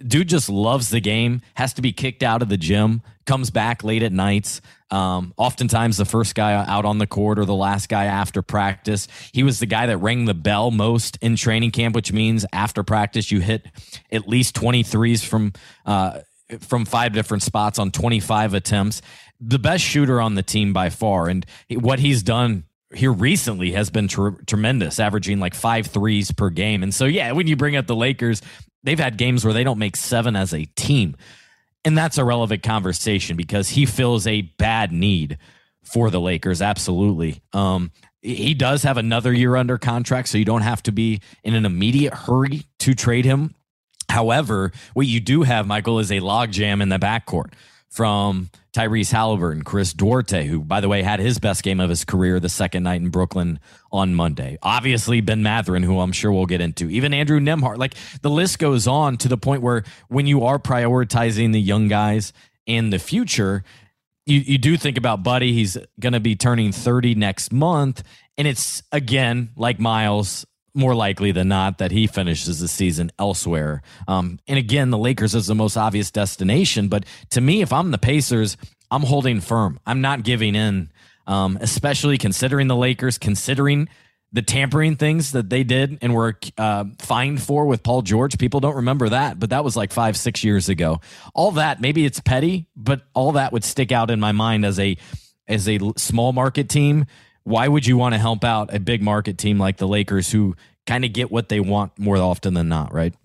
Dude 0.06 0.30
just 0.30 0.50
loves 0.50 0.90
the 0.90 1.02
game, 1.02 1.42
has 1.56 1.74
to 1.74 1.82
be 1.82 1.92
kicked 1.92 2.24
out 2.24 2.42
of 2.42 2.50
the 2.50 2.58
gym, 2.58 3.02
comes 3.26 3.52
back 3.52 3.84
late 3.84 4.02
at 4.02 4.12
nights. 4.12 4.62
Um, 4.92 5.34
oftentimes, 5.38 5.98
the 5.98 6.06
first 6.06 6.36
guy 6.36 6.54
out 6.54 6.86
on 6.86 6.98
the 6.98 7.06
court 7.06 7.38
or 7.38 7.46
the 7.46 7.54
last 7.54 7.90
guy 7.90 8.06
after 8.06 8.42
practice. 8.42 9.08
He 9.34 9.44
was 9.44 9.60
the 9.60 9.66
guy 9.66 9.86
that 9.86 9.98
rang 9.98 10.26
the 10.26 10.34
bell 10.34 10.72
most 10.72 11.18
in 11.22 11.36
training 11.36 11.72
camp, 11.72 11.96
which 11.96 12.12
means 12.12 12.46
after 12.52 12.84
practice, 12.84 13.32
you 13.32 13.42
hit 13.42 13.68
at 14.12 14.28
least 14.28 14.56
23s 14.56 15.24
from, 15.24 15.54
uh, 15.86 16.22
from 16.62 16.86
five 16.86 17.14
different 17.14 17.44
spots 17.44 17.78
on 17.78 17.92
25 17.92 18.54
attempts. 18.54 19.02
The 19.40 19.60
best 19.60 19.84
shooter 19.84 20.20
on 20.20 20.36
the 20.36 20.44
team 20.44 20.74
by 20.74 20.90
far. 20.90 21.28
And 21.28 21.46
what 21.70 22.00
he's 22.00 22.24
done 22.24 22.64
here 22.96 23.14
recently 23.14 23.74
has 23.74 23.90
been 23.90 24.08
tr- 24.08 24.42
tremendous, 24.48 25.00
averaging 25.00 25.40
like 25.40 25.54
five 25.54 25.88
threes 25.88 26.32
per 26.32 26.50
game. 26.50 26.82
And 26.82 26.94
so, 26.94 27.06
yeah, 27.06 27.32
when 27.34 27.48
you 27.48 27.56
bring 27.56 27.76
up 27.76 27.86
the 27.86 27.96
Lakers, 27.96 28.42
they've 28.84 29.00
had 29.00 29.18
games 29.18 29.44
where 29.44 29.54
they 29.54 29.64
don't 29.64 29.80
make 29.80 29.96
seven 29.96 30.36
as 30.36 30.54
a 30.54 30.66
team. 30.76 31.16
And 31.86 31.98
that's 31.98 32.18
a 32.18 32.26
relevant 32.26 32.64
conversation 32.64 33.38
because 33.38 33.70
he 33.70 33.86
fills 33.86 34.28
a 34.28 34.42
bad 34.42 34.92
need 34.92 35.38
for 35.84 36.10
the 36.10 36.20
Lakers. 36.20 36.62
Absolutely. 36.62 37.42
Um, 37.54 37.92
he 38.22 38.54
does 38.54 38.84
have 38.84 38.98
another 38.98 39.32
year 39.32 39.56
under 39.56 39.78
contract, 39.78 40.28
so 40.28 40.38
you 40.38 40.46
don't 40.46 40.62
have 40.62 40.84
to 40.84 40.92
be 40.92 41.22
in 41.44 41.56
an 41.56 41.66
immediate 41.66 42.14
hurry 42.14 42.64
to 42.80 42.94
trade 42.94 43.26
him. 43.26 43.56
However, 44.10 44.72
what 44.94 45.08
you 45.08 45.20
do 45.20 45.44
have, 45.44 45.68
Michael, 45.68 46.00
is 46.00 46.12
a 46.12 46.20
logjam 46.20 46.82
in 46.82 46.90
the 46.90 46.98
backcourt 46.98 47.54
from 47.88 48.50
Tyrese 48.80 49.12
Haliburton, 49.12 49.66
Chris 49.66 49.92
Duarte, 49.92 50.46
who, 50.46 50.62
by 50.62 50.80
the 50.80 50.88
way, 50.88 51.04
had 51.04 51.20
his 51.20 51.38
best 51.38 51.64
game 51.64 51.82
of 51.82 51.90
his 51.90 52.06
career 52.06 52.40
the 52.40 52.48
second 52.48 52.84
night 52.84 53.02
in 53.02 53.10
Brooklyn 53.10 53.60
on 53.92 54.16
Monday. 54.16 54.58
Obviously, 54.64 55.20
Ben 55.20 55.44
Mathurin, 55.44 55.84
who 55.84 56.00
I'm 56.00 56.14
sure 56.14 56.32
we'll 56.32 56.46
get 56.46 56.62
into. 56.62 56.90
Even 56.90 57.14
Andrew 57.14 57.42
Nembhard. 57.42 57.78
Like 57.78 57.96
the 58.22 58.30
list 58.30 58.58
goes 58.58 58.88
on 58.88 59.18
to 59.18 59.28
the 59.28 59.36
point 59.36 59.64
where 59.64 59.84
when 60.08 60.28
you 60.28 60.46
are 60.46 60.58
prioritizing 60.58 61.52
the 61.52 61.60
young 61.60 61.90
guys 61.90 62.32
in 62.66 62.90
the 62.90 63.00
future, 63.00 63.66
you, 64.26 64.40
you 64.40 64.58
do 64.58 64.78
think 64.78 64.98
about 64.98 65.24
Buddy. 65.24 65.52
He's 65.52 65.78
going 66.00 66.14
to 66.14 66.22
be 66.22 66.38
turning 66.38 66.72
30 66.72 67.16
next 67.16 67.52
month. 67.52 68.02
And 68.38 68.48
it's, 68.48 68.82
again, 68.94 69.50
like 69.58 69.82
Myles, 69.82 70.46
more 70.74 70.96
likely 70.96 71.32
than 71.32 71.48
not 71.48 71.78
that 71.80 71.92
he 71.92 72.08
finishes 72.08 72.60
the 72.60 72.68
season 72.68 73.12
elsewhere. 73.20 73.82
Um, 74.08 74.40
and 74.48 74.58
again, 74.58 74.90
the 74.90 74.98
Lakers 74.98 75.36
is 75.36 75.48
the 75.48 75.56
most 75.56 75.78
obvious 75.78 76.12
destination. 76.12 76.88
But 76.88 77.06
to 77.32 77.42
me, 77.42 77.62
if 77.62 77.74
I'm 77.74 77.92
the 77.92 77.98
Pacers, 77.98 78.58
I'm 78.92 79.04
holding 79.04 79.42
firm. 79.42 79.80
I'm 79.86 80.02
not 80.02 80.24
giving 80.24 80.56
in, 80.56 80.92
um, 81.28 81.58
especially 81.62 82.18
considering 82.18 82.68
the 82.68 82.76
Lakers, 82.76 83.18
considering 83.18 83.90
the 84.32 84.42
tampering 84.42 84.96
things 84.96 85.32
that 85.32 85.50
they 85.50 85.64
did 85.64 85.98
and 86.02 86.14
were 86.14 86.38
uh, 86.58 86.86
fined 87.00 87.42
for 87.42 87.66
with 87.66 87.82
Paul 87.82 88.04
George. 88.04 88.38
People 88.38 88.60
don't 88.60 88.76
remember 88.76 89.10
that, 89.10 89.40
but 89.40 89.50
that 89.50 89.64
was 89.64 89.76
like 89.76 89.92
five, 89.92 90.16
six 90.16 90.44
years 90.44 90.70
ago. 90.70 91.02
All 91.34 91.52
that, 91.52 91.82
maybe 91.82 92.06
it's 92.06 92.20
petty, 92.20 92.68
but 92.76 93.02
all 93.14 93.34
that 93.34 93.52
would 93.52 93.64
stick 93.64 93.92
out 93.92 94.12
in 94.12 94.20
my 94.20 94.32
mind 94.32 94.66
as 94.66 94.80
a 94.80 94.98
as 95.48 95.68
a 95.68 95.80
small 95.98 96.32
market 96.32 96.70
team 96.70 97.08
why 97.50 97.68
would 97.68 97.88
you 97.88 97.98
want 97.98 98.14
to 98.14 98.20
help 98.20 98.44
out 98.44 98.72
a 98.72 98.80
big 98.80 99.02
market 99.02 99.40
team 99.40 99.58
like 99.58 99.78
the 99.78 99.88
Lakers 99.88 100.32
who 100.32 100.56
kind 100.86 101.04
of 101.04 101.12
get 101.14 101.32
what 101.32 101.50
they 101.50 101.60
want 101.60 101.98
more 101.98 102.16
often 102.18 102.54
than 102.54 102.70
not, 102.70 102.94
right? 102.94 103.16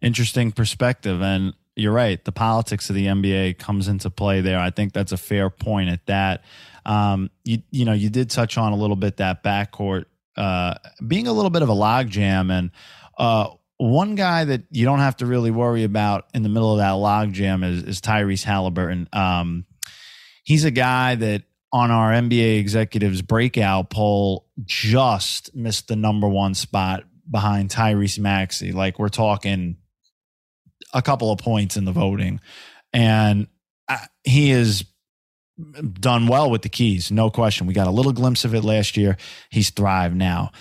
Interesting 0.00 0.52
perspective. 0.52 1.20
And 1.20 1.52
you're 1.76 1.92
right. 1.92 2.24
The 2.24 2.32
politics 2.32 2.88
of 2.88 2.96
the 2.96 3.04
NBA 3.04 3.58
comes 3.58 3.86
into 3.86 4.08
play 4.08 4.40
there. 4.40 4.58
I 4.58 4.70
think 4.70 4.94
that's 4.94 5.12
a 5.12 5.18
fair 5.18 5.50
point 5.50 5.90
at 5.90 6.06
that. 6.06 6.44
Um, 6.86 7.30
you, 7.44 7.58
you 7.70 7.84
know, 7.84 7.92
you 7.92 8.08
did 8.08 8.30
touch 8.30 8.56
on 8.56 8.72
a 8.72 8.76
little 8.76 8.96
bit 8.96 9.18
that 9.18 9.44
backcourt 9.44 10.06
uh, 10.38 10.76
being 11.06 11.26
a 11.26 11.32
little 11.34 11.50
bit 11.50 11.60
of 11.60 11.68
a 11.68 11.74
logjam. 11.74 12.50
And 12.50 12.70
uh, 13.18 13.50
one 13.76 14.14
guy 14.14 14.46
that 14.46 14.62
you 14.70 14.86
don't 14.86 15.00
have 15.00 15.18
to 15.18 15.26
really 15.26 15.50
worry 15.50 15.84
about 15.84 16.24
in 16.32 16.42
the 16.42 16.48
middle 16.48 16.72
of 16.72 16.78
that 16.78 16.92
logjam 16.92 17.62
is, 17.70 17.82
is 17.82 18.00
Tyrese 18.00 18.46
Haliburton. 18.46 19.14
Um, 19.14 19.66
he's 20.42 20.64
a 20.64 20.70
guy 20.70 21.16
that 21.16 21.42
on 21.72 21.90
our 21.90 22.12
NBA 22.12 22.58
executives 22.58 23.22
breakout 23.22 23.90
poll 23.90 24.46
just 24.64 25.54
missed 25.54 25.88
the 25.88 25.96
number 25.96 26.28
one 26.28 26.54
spot 26.54 27.04
behind 27.30 27.70
Tyrese 27.70 28.18
Maxey. 28.18 28.72
Like 28.72 28.98
we're 28.98 29.08
talking 29.08 29.76
a 30.94 31.02
couple 31.02 31.30
of 31.30 31.38
points 31.38 31.76
in 31.76 31.84
the 31.84 31.92
voting. 31.92 32.40
And 32.92 33.48
I, 33.88 34.06
he 34.24 34.50
has 34.50 34.84
done 36.00 36.28
well 36.28 36.50
with 36.50 36.62
the 36.62 36.68
keys, 36.68 37.10
no 37.10 37.30
question. 37.30 37.66
We 37.66 37.74
got 37.74 37.86
a 37.86 37.92
little 37.92 38.12
glimpse 38.12 38.44
of 38.44 38.54
it 38.54 38.64
last 38.64 38.96
year. 38.96 39.16
He's 39.50 39.70
thrived 39.70 40.16
now. 40.16 40.52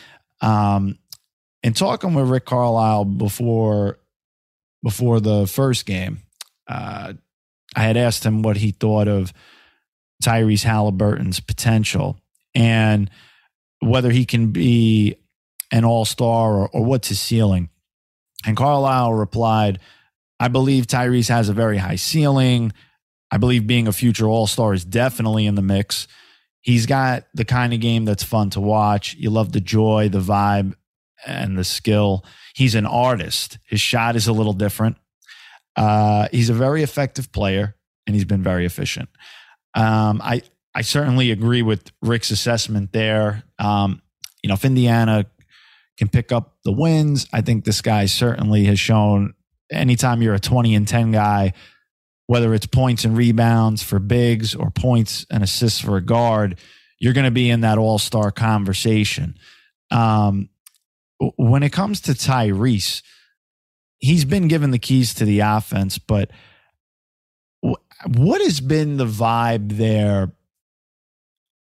Um, 0.42 0.98
and 1.64 1.76
talking 1.76 2.14
with 2.14 2.30
Rick 2.30 2.46
Carlisle 2.46 3.06
before 3.06 4.00
before 4.84 5.20
the 5.20 5.48
first 5.48 5.86
game, 5.86 6.20
uh, 6.68 7.14
I 7.76 7.80
had 7.80 7.98
asked 7.98 8.26
him 8.26 8.42
what 8.42 8.58
he 8.58 8.72
thought 8.72 9.08
of 9.08 9.34
Tyrese 10.24 10.66
Haliburton's 10.66 11.40
potential 11.40 12.18
and 12.56 13.10
whether 13.80 14.10
he 14.10 14.26
can 14.26 14.52
be 14.52 15.16
an 15.72 15.86
all 15.86 16.06
star 16.06 16.56
or, 16.56 16.70
or 16.70 16.84
what's 16.84 17.10
his 17.10 17.20
ceiling. 17.20 17.70
And 18.46 18.56
Carlisle 18.56 19.14
replied, 19.14 19.80
I 20.40 20.48
believe 20.48 20.88
Tyrese 20.88 21.30
has 21.30 21.50
a 21.50 21.54
very 21.54 21.78
high 21.78 21.96
ceiling. 21.96 22.72
I 23.32 23.38
believe 23.38 23.68
being 23.68 23.88
a 23.88 23.94
future 23.94 24.28
all 24.28 24.48
star 24.48 24.74
is 24.74 24.86
definitely 24.86 25.46
in 25.46 25.56
the 25.56 25.62
mix. 25.62 26.08
He's 26.62 26.86
got 26.86 27.26
the 27.34 27.46
kind 27.46 27.74
of 27.74 27.80
game 27.80 28.06
that's 28.06 28.24
fun 28.24 28.50
to 28.52 28.62
watch. 28.62 29.16
You 29.16 29.30
love 29.30 29.52
the 29.52 29.62
joy, 29.62 30.10
the 30.10 30.20
vibe, 30.20 30.74
and 31.26 31.58
the 31.58 31.64
skill. 31.64 32.26
He's 32.56 32.76
an 32.76 32.86
artist. 32.86 33.58
His 33.68 33.82
shot 33.82 34.16
is 34.16 34.28
a 34.28 34.34
little 34.34 34.54
different. 34.54 34.98
Uh, 35.76 36.28
he's 36.32 36.50
a 36.50 36.54
very 36.54 36.84
effective 36.84 37.32
player, 37.32 37.76
and 38.06 38.16
he's 38.16 38.26
been 38.26 38.44
very 38.44 38.66
efficient. 38.66 39.10
Um, 39.74 40.22
I 40.24 40.42
I 40.74 40.82
certainly 40.82 41.32
agree 41.32 41.62
with 41.62 41.92
Rick's 42.02 42.32
assessment 42.32 42.92
there. 42.94 43.44
Um, 43.58 44.02
you 44.44 44.48
know, 44.48 44.54
if 44.54 44.64
Indiana 44.64 45.26
can 45.98 46.08
pick 46.08 46.32
up 46.32 46.58
the 46.64 46.72
wins, 46.72 47.28
I 47.34 47.42
think 47.42 47.66
this 47.66 47.82
guy 47.82 48.06
certainly 48.06 48.66
has 48.66 48.80
shown. 48.80 49.34
Anytime 49.72 50.22
you're 50.22 50.36
a 50.36 50.40
20 50.40 50.76
and 50.76 50.88
10 50.88 51.12
guy, 51.12 51.54
whether 52.28 52.54
it's 52.54 52.68
points 52.68 53.06
and 53.06 53.18
rebounds 53.18 53.82
for 53.82 54.00
bigs 54.00 54.54
or 54.54 54.70
points 54.70 55.26
and 55.32 55.44
assists 55.44 55.80
for 55.80 55.98
a 55.98 56.02
guard, 56.02 56.60
you're 57.00 57.14
going 57.14 57.26
to 57.26 57.32
be 57.32 57.50
in 57.50 57.62
that 57.62 57.78
all 57.78 57.98
star 57.98 58.32
conversation. 58.32 59.38
Um, 59.90 60.50
when 61.38 61.64
it 61.64 61.72
comes 61.72 62.02
to 62.02 62.12
Tyrese, 62.12 63.02
he's 64.00 64.26
been 64.26 64.48
given 64.48 64.72
the 64.72 64.80
keys 64.80 65.14
to 65.16 65.26
the 65.26 65.40
offense, 65.40 65.98
but 65.98 66.30
what 68.06 68.42
has 68.42 68.60
been 68.60 68.98
the 68.98 69.06
vibe 69.06 69.78
there? 69.78 70.32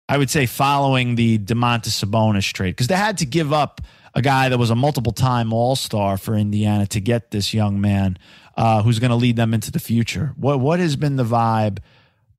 I 0.09 0.19
would 0.19 0.31
say 0.31 0.47
following 0.47 1.15
the 1.15 1.39
Domantas 1.39 2.05
Sabonis 2.05 2.53
trade 2.53 2.71
because 2.71 2.89
they 2.89 2.97
had 2.97 3.19
to 3.19 3.27
give 3.27 3.53
up 3.53 3.81
a 4.15 4.23
guy 4.23 4.49
that 4.49 4.59
was 4.59 4.71
a 4.71 4.75
multiple 4.75 5.13
time 5.13 5.53
All 5.53 5.77
Star 5.77 6.17
for 6.17 6.35
Indiana 6.35 6.87
to 6.89 7.01
get 7.01 7.31
this 7.31 7.55
young 7.55 7.81
man 7.81 8.19
uh, 8.57 8.83
who's 8.83 8.99
going 8.99 9.11
to 9.11 9.17
lead 9.17 9.37
them 9.37 9.55
into 9.55 9.71
the 9.71 9.79
future. 9.79 10.33
What 10.37 10.61
what 10.61 10.81
has 10.81 10.97
been 10.97 11.17
the 11.17 11.25
vibe 11.25 11.79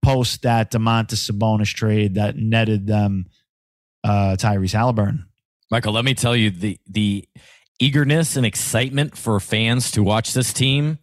post 0.01 0.41
that 0.41 0.71
Domantas 0.71 1.31
Sabonis 1.31 1.73
trade 1.73 2.15
that 2.15 2.35
netted 2.35 2.87
them 2.87 3.27
uh, 4.03 4.35
Tyrese 4.37 4.75
Haliburton? 4.77 5.25
Michael, 5.69 5.93
let 5.93 6.03
me 6.03 6.13
tell 6.13 6.35
you 6.35 6.51
the 6.51 6.77
the 6.87 7.27
eagerness 7.79 8.35
and 8.35 8.45
excitement 8.45 9.17
for 9.17 9.39
fans 9.39 9.91
to 9.91 10.03
watch 10.03 10.33
this 10.33 10.51
team 10.53 10.99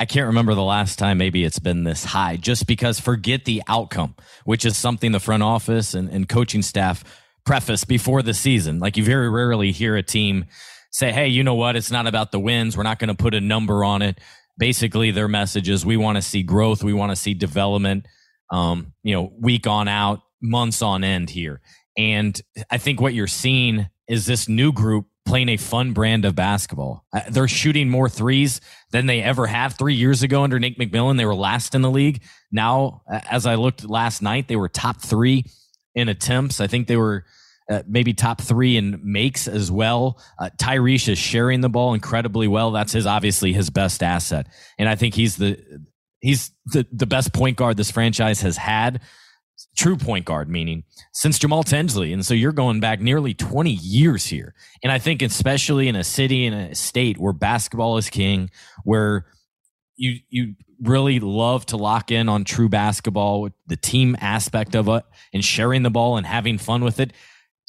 I 0.00 0.06
can't 0.06 0.28
remember 0.28 0.54
the 0.54 0.62
last 0.62 0.98
time 0.98 1.18
maybe 1.18 1.44
it's 1.44 1.58
been 1.58 1.84
this 1.84 2.06
high 2.06 2.36
just 2.36 2.66
because 2.66 2.98
forget 2.98 3.44
the 3.44 3.62
outcome, 3.68 4.14
which 4.46 4.64
is 4.64 4.74
something 4.74 5.12
the 5.12 5.20
front 5.20 5.42
office 5.42 5.92
and, 5.92 6.08
and 6.08 6.26
coaching 6.26 6.62
staff 6.62 7.04
preface 7.44 7.84
before 7.84 8.22
the 8.22 8.32
season. 8.32 8.78
Like 8.78 8.96
you 8.96 9.04
very 9.04 9.28
rarely 9.28 9.72
hear 9.72 9.96
a 9.96 10.02
team 10.02 10.46
say, 10.90 11.12
Hey, 11.12 11.28
you 11.28 11.44
know 11.44 11.54
what? 11.54 11.76
It's 11.76 11.90
not 11.90 12.06
about 12.06 12.32
the 12.32 12.40
wins. 12.40 12.78
We're 12.78 12.82
not 12.82 12.98
going 12.98 13.08
to 13.08 13.14
put 13.14 13.34
a 13.34 13.42
number 13.42 13.84
on 13.84 14.00
it. 14.00 14.18
Basically, 14.56 15.10
their 15.10 15.28
message 15.28 15.68
is 15.68 15.84
we 15.84 15.98
want 15.98 16.16
to 16.16 16.22
see 16.22 16.42
growth. 16.42 16.82
We 16.82 16.94
want 16.94 17.12
to 17.12 17.16
see 17.16 17.34
development, 17.34 18.06
um, 18.50 18.94
you 19.02 19.14
know, 19.14 19.30
week 19.38 19.66
on 19.66 19.86
out, 19.86 20.20
months 20.40 20.80
on 20.80 21.04
end 21.04 21.28
here. 21.28 21.60
And 21.98 22.40
I 22.70 22.78
think 22.78 23.02
what 23.02 23.12
you're 23.12 23.26
seeing 23.26 23.90
is 24.08 24.24
this 24.24 24.48
new 24.48 24.72
group 24.72 25.06
playing 25.30 25.48
a 25.48 25.56
fun 25.56 25.92
brand 25.92 26.24
of 26.24 26.34
basketball. 26.34 27.06
Uh, 27.12 27.20
they're 27.30 27.46
shooting 27.46 27.88
more 27.88 28.08
threes 28.08 28.60
than 28.90 29.06
they 29.06 29.22
ever 29.22 29.46
have. 29.46 29.74
Three 29.74 29.94
years 29.94 30.24
ago 30.24 30.42
under 30.42 30.58
Nick 30.58 30.76
McMillan, 30.76 31.16
they 31.16 31.24
were 31.24 31.36
last 31.36 31.76
in 31.76 31.82
the 31.82 31.90
league. 31.90 32.20
Now, 32.50 33.02
as 33.08 33.46
I 33.46 33.54
looked 33.54 33.88
last 33.88 34.22
night, 34.22 34.48
they 34.48 34.56
were 34.56 34.68
top 34.68 35.00
three 35.00 35.44
in 35.94 36.08
attempts. 36.08 36.60
I 36.60 36.66
think 36.66 36.88
they 36.88 36.96
were 36.96 37.24
uh, 37.70 37.84
maybe 37.86 38.12
top 38.12 38.40
three 38.40 38.76
in 38.76 39.00
makes 39.04 39.46
as 39.46 39.70
well. 39.70 40.20
Uh, 40.36 40.50
Tyrese 40.58 41.08
is 41.08 41.18
sharing 41.18 41.60
the 41.60 41.68
ball 41.68 41.94
incredibly 41.94 42.48
well. 42.48 42.72
That's 42.72 42.92
his 42.92 43.06
obviously 43.06 43.52
his 43.52 43.70
best 43.70 44.02
asset, 44.02 44.48
and 44.78 44.88
I 44.88 44.96
think 44.96 45.14
he's 45.14 45.36
the 45.36 45.62
he's 46.18 46.50
the, 46.66 46.84
the 46.90 47.06
best 47.06 47.32
point 47.32 47.56
guard 47.56 47.76
this 47.76 47.92
franchise 47.92 48.40
has 48.40 48.56
had 48.56 49.00
true 49.76 49.96
point 49.96 50.24
guard, 50.24 50.48
meaning 50.48 50.84
since 51.12 51.38
Jamal 51.38 51.62
Tinsley. 51.62 52.12
And 52.12 52.24
so 52.24 52.34
you're 52.34 52.52
going 52.52 52.80
back 52.80 53.00
nearly 53.00 53.34
20 53.34 53.70
years 53.70 54.26
here. 54.26 54.54
And 54.82 54.92
I 54.92 54.98
think, 54.98 55.22
especially 55.22 55.88
in 55.88 55.96
a 55.96 56.04
city 56.04 56.46
in 56.46 56.52
a 56.52 56.74
state 56.74 57.18
where 57.18 57.32
basketball 57.32 57.96
is 57.96 58.10
king, 58.10 58.50
where 58.84 59.26
you, 59.96 60.20
you 60.28 60.54
really 60.82 61.20
love 61.20 61.66
to 61.66 61.76
lock 61.76 62.10
in 62.10 62.28
on 62.28 62.44
true 62.44 62.68
basketball, 62.68 63.48
the 63.66 63.76
team 63.76 64.16
aspect 64.20 64.74
of 64.74 64.88
it, 64.88 65.04
and 65.32 65.44
sharing 65.44 65.82
the 65.82 65.90
ball 65.90 66.16
and 66.16 66.26
having 66.26 66.58
fun 66.58 66.82
with 66.82 67.00
it. 67.00 67.12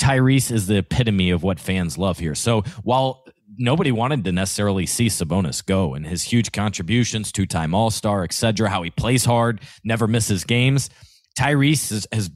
Tyrese 0.02 0.52
is 0.52 0.68
the 0.68 0.78
epitome 0.78 1.30
of 1.30 1.44
what 1.44 1.60
fans 1.60 1.98
love 1.98 2.20
here. 2.20 2.34
So 2.34 2.62
while 2.84 3.24
nobody 3.58 3.92
wanted 3.92 4.24
to 4.24 4.32
necessarily 4.32 4.86
see 4.86 5.08
Sabonis 5.08 5.64
go 5.64 5.94
and 5.94 6.08
his 6.08 6.24
huge 6.24 6.52
contributions, 6.52 7.32
two 7.32 7.46
time 7.46 7.76
All 7.76 7.92
Star, 7.92 8.24
etc., 8.24 8.70
how 8.70 8.82
he 8.82 8.90
plays 8.90 9.26
hard, 9.26 9.62
never 9.84 10.08
misses 10.08 10.44
games 10.44 10.90
Tyrese 11.38 11.90
has, 11.92 12.08
has 12.12 12.32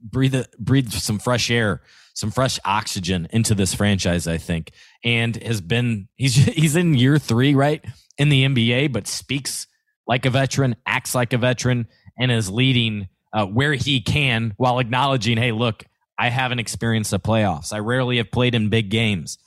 breathed 0.00 0.46
breathed 0.58 0.92
some 0.92 1.18
fresh 1.18 1.50
air, 1.50 1.82
some 2.14 2.30
fresh 2.30 2.58
oxygen 2.64 3.28
into 3.30 3.54
this 3.54 3.74
franchise, 3.74 4.26
I 4.26 4.38
think, 4.38 4.72
and 5.04 5.36
has 5.36 5.60
been 5.60 6.08
he's 6.16 6.34
he's 6.44 6.76
in 6.76 6.94
year 6.94 7.18
three, 7.18 7.54
right, 7.54 7.84
in 8.18 8.28
the 8.28 8.44
NBA, 8.44 8.92
but 8.92 9.06
speaks 9.06 9.66
like 10.06 10.24
a 10.24 10.30
veteran, 10.30 10.76
acts 10.86 11.14
like 11.14 11.32
a 11.32 11.38
veteran, 11.38 11.88
and 12.18 12.30
is 12.30 12.50
leading 12.50 13.08
uh, 13.32 13.44
where 13.46 13.74
he 13.74 14.00
can 14.00 14.54
while 14.56 14.78
acknowledging, 14.78 15.36
hey, 15.36 15.52
look, 15.52 15.84
I 16.18 16.30
haven't 16.30 16.60
experienced 16.60 17.10
the 17.10 17.20
playoffs. 17.20 17.72
I 17.72 17.80
rarely 17.80 18.18
have 18.18 18.30
played 18.30 18.54
in 18.54 18.68
big 18.68 18.88
games. 18.88 19.38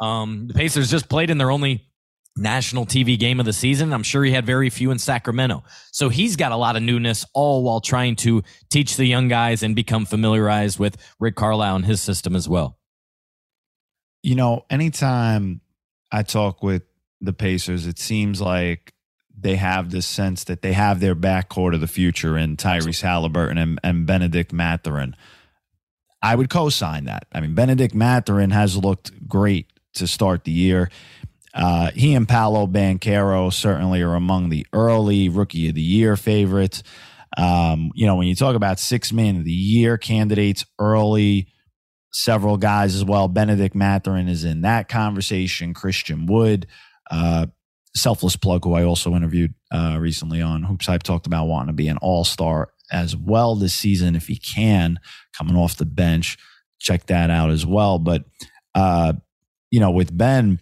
Um, 0.00 0.48
the 0.48 0.54
Pacers 0.54 0.90
just 0.90 1.08
played 1.08 1.30
in 1.30 1.38
their 1.38 1.50
only 1.50 1.87
national 2.38 2.86
TV 2.86 3.18
game 3.18 3.40
of 3.40 3.46
the 3.46 3.52
season. 3.52 3.92
I'm 3.92 4.02
sure 4.02 4.24
he 4.24 4.32
had 4.32 4.46
very 4.46 4.70
few 4.70 4.90
in 4.90 4.98
Sacramento. 4.98 5.64
So 5.92 6.08
he's 6.08 6.36
got 6.36 6.52
a 6.52 6.56
lot 6.56 6.76
of 6.76 6.82
newness, 6.82 7.24
all 7.34 7.62
while 7.62 7.80
trying 7.80 8.16
to 8.16 8.42
teach 8.70 8.96
the 8.96 9.06
young 9.06 9.28
guys 9.28 9.62
and 9.62 9.74
become 9.74 10.06
familiarized 10.06 10.78
with 10.78 10.96
Rick 11.18 11.36
Carlisle 11.36 11.76
and 11.76 11.84
his 11.84 12.00
system 12.00 12.34
as 12.36 12.48
well. 12.48 12.78
You 14.22 14.34
know, 14.34 14.64
anytime 14.70 15.60
I 16.10 16.22
talk 16.22 16.62
with 16.62 16.82
the 17.20 17.32
Pacers, 17.32 17.86
it 17.86 17.98
seems 17.98 18.40
like 18.40 18.92
they 19.40 19.56
have 19.56 19.90
this 19.90 20.06
sense 20.06 20.44
that 20.44 20.62
they 20.62 20.72
have 20.72 21.00
their 21.00 21.14
backcourt 21.14 21.74
of 21.74 21.80
the 21.80 21.86
future 21.86 22.36
in 22.36 22.56
Tyrese 22.56 23.02
Haliburton 23.02 23.60
and, 23.60 23.78
and 23.84 24.06
Bennedict 24.06 24.52
Mathurin. 24.52 25.14
I 26.20 26.34
would 26.34 26.50
co 26.50 26.68
sign 26.68 27.04
that. 27.04 27.26
I 27.32 27.40
mean, 27.40 27.54
Bennedict 27.54 27.94
Mathurin 27.94 28.50
has 28.50 28.76
looked 28.76 29.28
great 29.28 29.72
to 29.94 30.06
start 30.06 30.44
the 30.44 30.52
year. 30.52 30.90
Uh, 31.54 31.90
he 31.92 32.14
and 32.14 32.28
Paolo 32.28 32.66
Banchero 32.66 33.52
certainly 33.52 34.02
are 34.02 34.14
among 34.14 34.48
the 34.48 34.66
early 34.72 35.28
rookie 35.28 35.68
of 35.68 35.74
the 35.74 35.82
year 35.82 36.16
favorites. 36.16 36.82
Um, 37.36 37.90
you 37.94 38.06
know, 38.06 38.16
when 38.16 38.26
you 38.26 38.34
talk 38.34 38.54
about 38.54 38.78
six 38.78 39.12
man 39.12 39.36
of 39.36 39.44
the 39.44 39.50
year 39.50 39.98
candidates 39.98 40.64
early, 40.78 41.48
several 42.12 42.56
guys 42.56 42.94
as 42.94 43.04
well. 43.04 43.28
Bennedict 43.28 43.74
Mathurin 43.74 44.28
is 44.28 44.44
in 44.44 44.62
that 44.62 44.88
conversation. 44.88 45.74
Christian 45.74 46.26
Wood, 46.26 46.66
uh, 47.10 47.46
selfless 47.94 48.36
plug, 48.36 48.64
who 48.64 48.74
I 48.74 48.84
also 48.84 49.14
interviewed 49.14 49.54
uh, 49.70 49.98
recently 50.00 50.40
on 50.40 50.62
Hoops 50.62 50.86
Hype, 50.86 51.02
talked 51.02 51.26
about 51.26 51.46
wanting 51.46 51.68
to 51.68 51.74
be 51.74 51.88
an 51.88 51.98
all 51.98 52.24
star 52.24 52.72
as 52.90 53.14
well 53.14 53.54
this 53.54 53.74
season 53.74 54.16
if 54.16 54.26
he 54.26 54.36
can, 54.36 54.98
coming 55.36 55.56
off 55.56 55.76
the 55.76 55.86
bench. 55.86 56.38
Check 56.78 57.06
that 57.06 57.30
out 57.30 57.50
as 57.50 57.66
well. 57.66 57.98
But, 57.98 58.24
uh, 58.74 59.12
you 59.70 59.80
know, 59.80 59.90
with 59.90 60.16
Ben, 60.16 60.60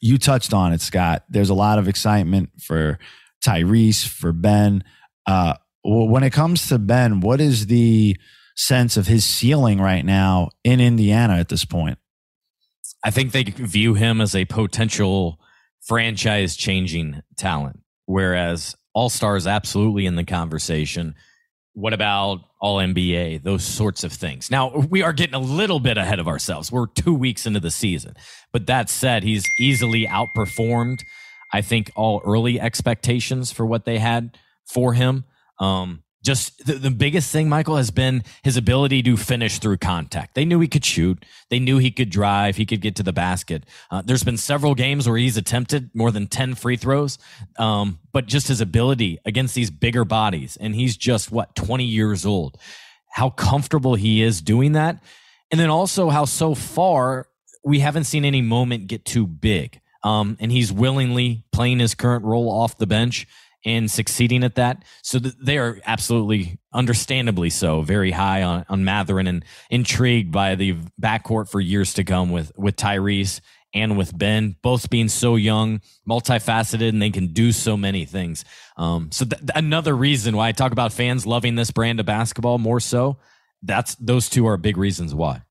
you 0.00 0.18
touched 0.18 0.52
on 0.52 0.72
it, 0.72 0.80
Scott. 0.80 1.24
There's 1.28 1.50
a 1.50 1.54
lot 1.54 1.78
of 1.78 1.88
excitement 1.88 2.50
for 2.62 2.98
Tyrese, 3.44 4.06
for 4.06 4.32
Ben. 4.32 4.84
Uh, 5.26 5.54
when 5.84 6.22
it 6.22 6.32
comes 6.32 6.68
to 6.68 6.78
Ben, 6.78 7.20
what 7.20 7.40
is 7.40 7.66
the 7.66 8.16
sense 8.56 8.96
of 8.96 9.06
his 9.06 9.24
ceiling 9.24 9.80
right 9.80 10.04
now 10.04 10.50
in 10.64 10.80
Indiana 10.80 11.34
at 11.34 11.48
this 11.48 11.64
point? 11.64 11.98
I 13.04 13.10
think 13.10 13.32
they 13.32 13.44
view 13.44 13.94
him 13.94 14.20
as 14.20 14.34
a 14.34 14.44
potential 14.44 15.40
franchise 15.80 16.56
changing 16.56 17.22
talent, 17.38 17.80
whereas 18.04 18.76
All 18.94 19.08
Stars 19.08 19.46
absolutely 19.46 20.04
in 20.04 20.16
the 20.16 20.24
conversation. 20.24 21.14
What 21.74 21.92
about 21.92 22.40
All 22.60 22.78
NBA? 22.78 23.42
Those 23.42 23.64
sorts 23.64 24.04
of 24.04 24.12
things. 24.12 24.50
Now, 24.50 24.76
we 24.90 25.02
are 25.02 25.12
getting 25.12 25.34
a 25.34 25.40
little 25.40 25.80
bit 25.80 25.96
ahead 25.96 26.18
of 26.18 26.26
ourselves. 26.26 26.72
We're 26.72 26.86
two 26.86 27.14
weeks 27.14 27.46
into 27.46 27.60
the 27.60 27.70
season. 27.70 28.14
But 28.52 28.66
that 28.66 28.90
said, 28.90 29.22
he's 29.22 29.44
easily 29.58 30.06
outperformed, 30.06 31.00
I 31.52 31.60
think, 31.62 31.90
all 31.94 32.20
early 32.24 32.60
expectations 32.60 33.52
for 33.52 33.64
what 33.64 33.84
they 33.84 33.98
had 33.98 34.36
for 34.66 34.94
him. 34.94 35.24
Um, 35.60 36.02
just 36.22 36.66
the, 36.66 36.74
the 36.74 36.90
biggest 36.90 37.32
thing, 37.32 37.48
Michael, 37.48 37.76
has 37.76 37.90
been 37.90 38.22
his 38.42 38.56
ability 38.56 39.02
to 39.04 39.16
finish 39.16 39.58
through 39.58 39.78
contact. 39.78 40.34
They 40.34 40.44
knew 40.44 40.60
he 40.60 40.68
could 40.68 40.84
shoot. 40.84 41.24
They 41.48 41.58
knew 41.58 41.78
he 41.78 41.90
could 41.90 42.10
drive. 42.10 42.56
He 42.56 42.66
could 42.66 42.80
get 42.80 42.96
to 42.96 43.02
the 43.02 43.12
basket. 43.12 43.64
Uh, 43.90 44.02
there's 44.02 44.22
been 44.22 44.36
several 44.36 44.74
games 44.74 45.08
where 45.08 45.16
he's 45.16 45.36
attempted 45.36 45.90
more 45.94 46.10
than 46.10 46.26
10 46.26 46.54
free 46.56 46.76
throws. 46.76 47.18
Um, 47.58 48.00
but 48.12 48.26
just 48.26 48.48
his 48.48 48.60
ability 48.60 49.18
against 49.24 49.54
these 49.54 49.70
bigger 49.70 50.04
bodies, 50.04 50.58
and 50.60 50.74
he's 50.74 50.96
just 50.96 51.32
what, 51.32 51.54
20 51.54 51.84
years 51.84 52.26
old, 52.26 52.58
how 53.10 53.30
comfortable 53.30 53.94
he 53.94 54.22
is 54.22 54.42
doing 54.42 54.72
that. 54.72 55.02
And 55.50 55.58
then 55.58 55.70
also 55.70 56.10
how 56.10 56.26
so 56.26 56.54
far 56.54 57.26
we 57.64 57.80
haven't 57.80 58.04
seen 58.04 58.24
any 58.24 58.42
moment 58.42 58.86
get 58.86 59.04
too 59.04 59.26
big. 59.26 59.80
Um, 60.02 60.36
and 60.40 60.50
he's 60.50 60.72
willingly 60.72 61.44
playing 61.52 61.78
his 61.78 61.94
current 61.94 62.24
role 62.24 62.48
off 62.48 62.78
the 62.78 62.86
bench 62.86 63.26
and 63.64 63.90
succeeding 63.90 64.44
at 64.44 64.54
that. 64.54 64.84
So 65.02 65.18
th- 65.18 65.34
they 65.42 65.58
are 65.58 65.80
absolutely, 65.86 66.58
understandably 66.72 67.50
so, 67.50 67.82
very 67.82 68.10
high 68.10 68.42
on, 68.42 68.64
on 68.68 68.84
Mathurin 68.84 69.26
and 69.26 69.44
intrigued 69.70 70.32
by 70.32 70.54
the 70.54 70.76
backcourt 71.00 71.50
for 71.50 71.60
years 71.60 71.94
to 71.94 72.04
come 72.04 72.30
with, 72.30 72.52
with 72.56 72.76
Tyrese 72.76 73.40
and 73.74 73.96
with 73.96 74.16
Ben, 74.16 74.56
both 74.62 74.90
being 74.90 75.08
so 75.08 75.36
young, 75.36 75.80
multifaceted, 76.08 76.88
and 76.88 77.00
they 77.00 77.10
can 77.10 77.28
do 77.28 77.52
so 77.52 77.76
many 77.76 78.04
things. 78.04 78.44
Um, 78.76 79.10
so 79.12 79.24
th- 79.24 79.42
another 79.54 79.94
reason 79.94 80.36
why 80.36 80.48
I 80.48 80.52
talk 80.52 80.72
about 80.72 80.92
fans 80.92 81.26
loving 81.26 81.54
this 81.54 81.70
brand 81.70 82.00
of 82.00 82.06
basketball 82.06 82.58
more 82.58 82.80
so, 82.80 83.18
that's 83.62 83.94
those 83.96 84.28
two 84.28 84.46
are 84.46 84.56
big 84.56 84.76
reasons 84.76 85.14
why. 85.14 85.42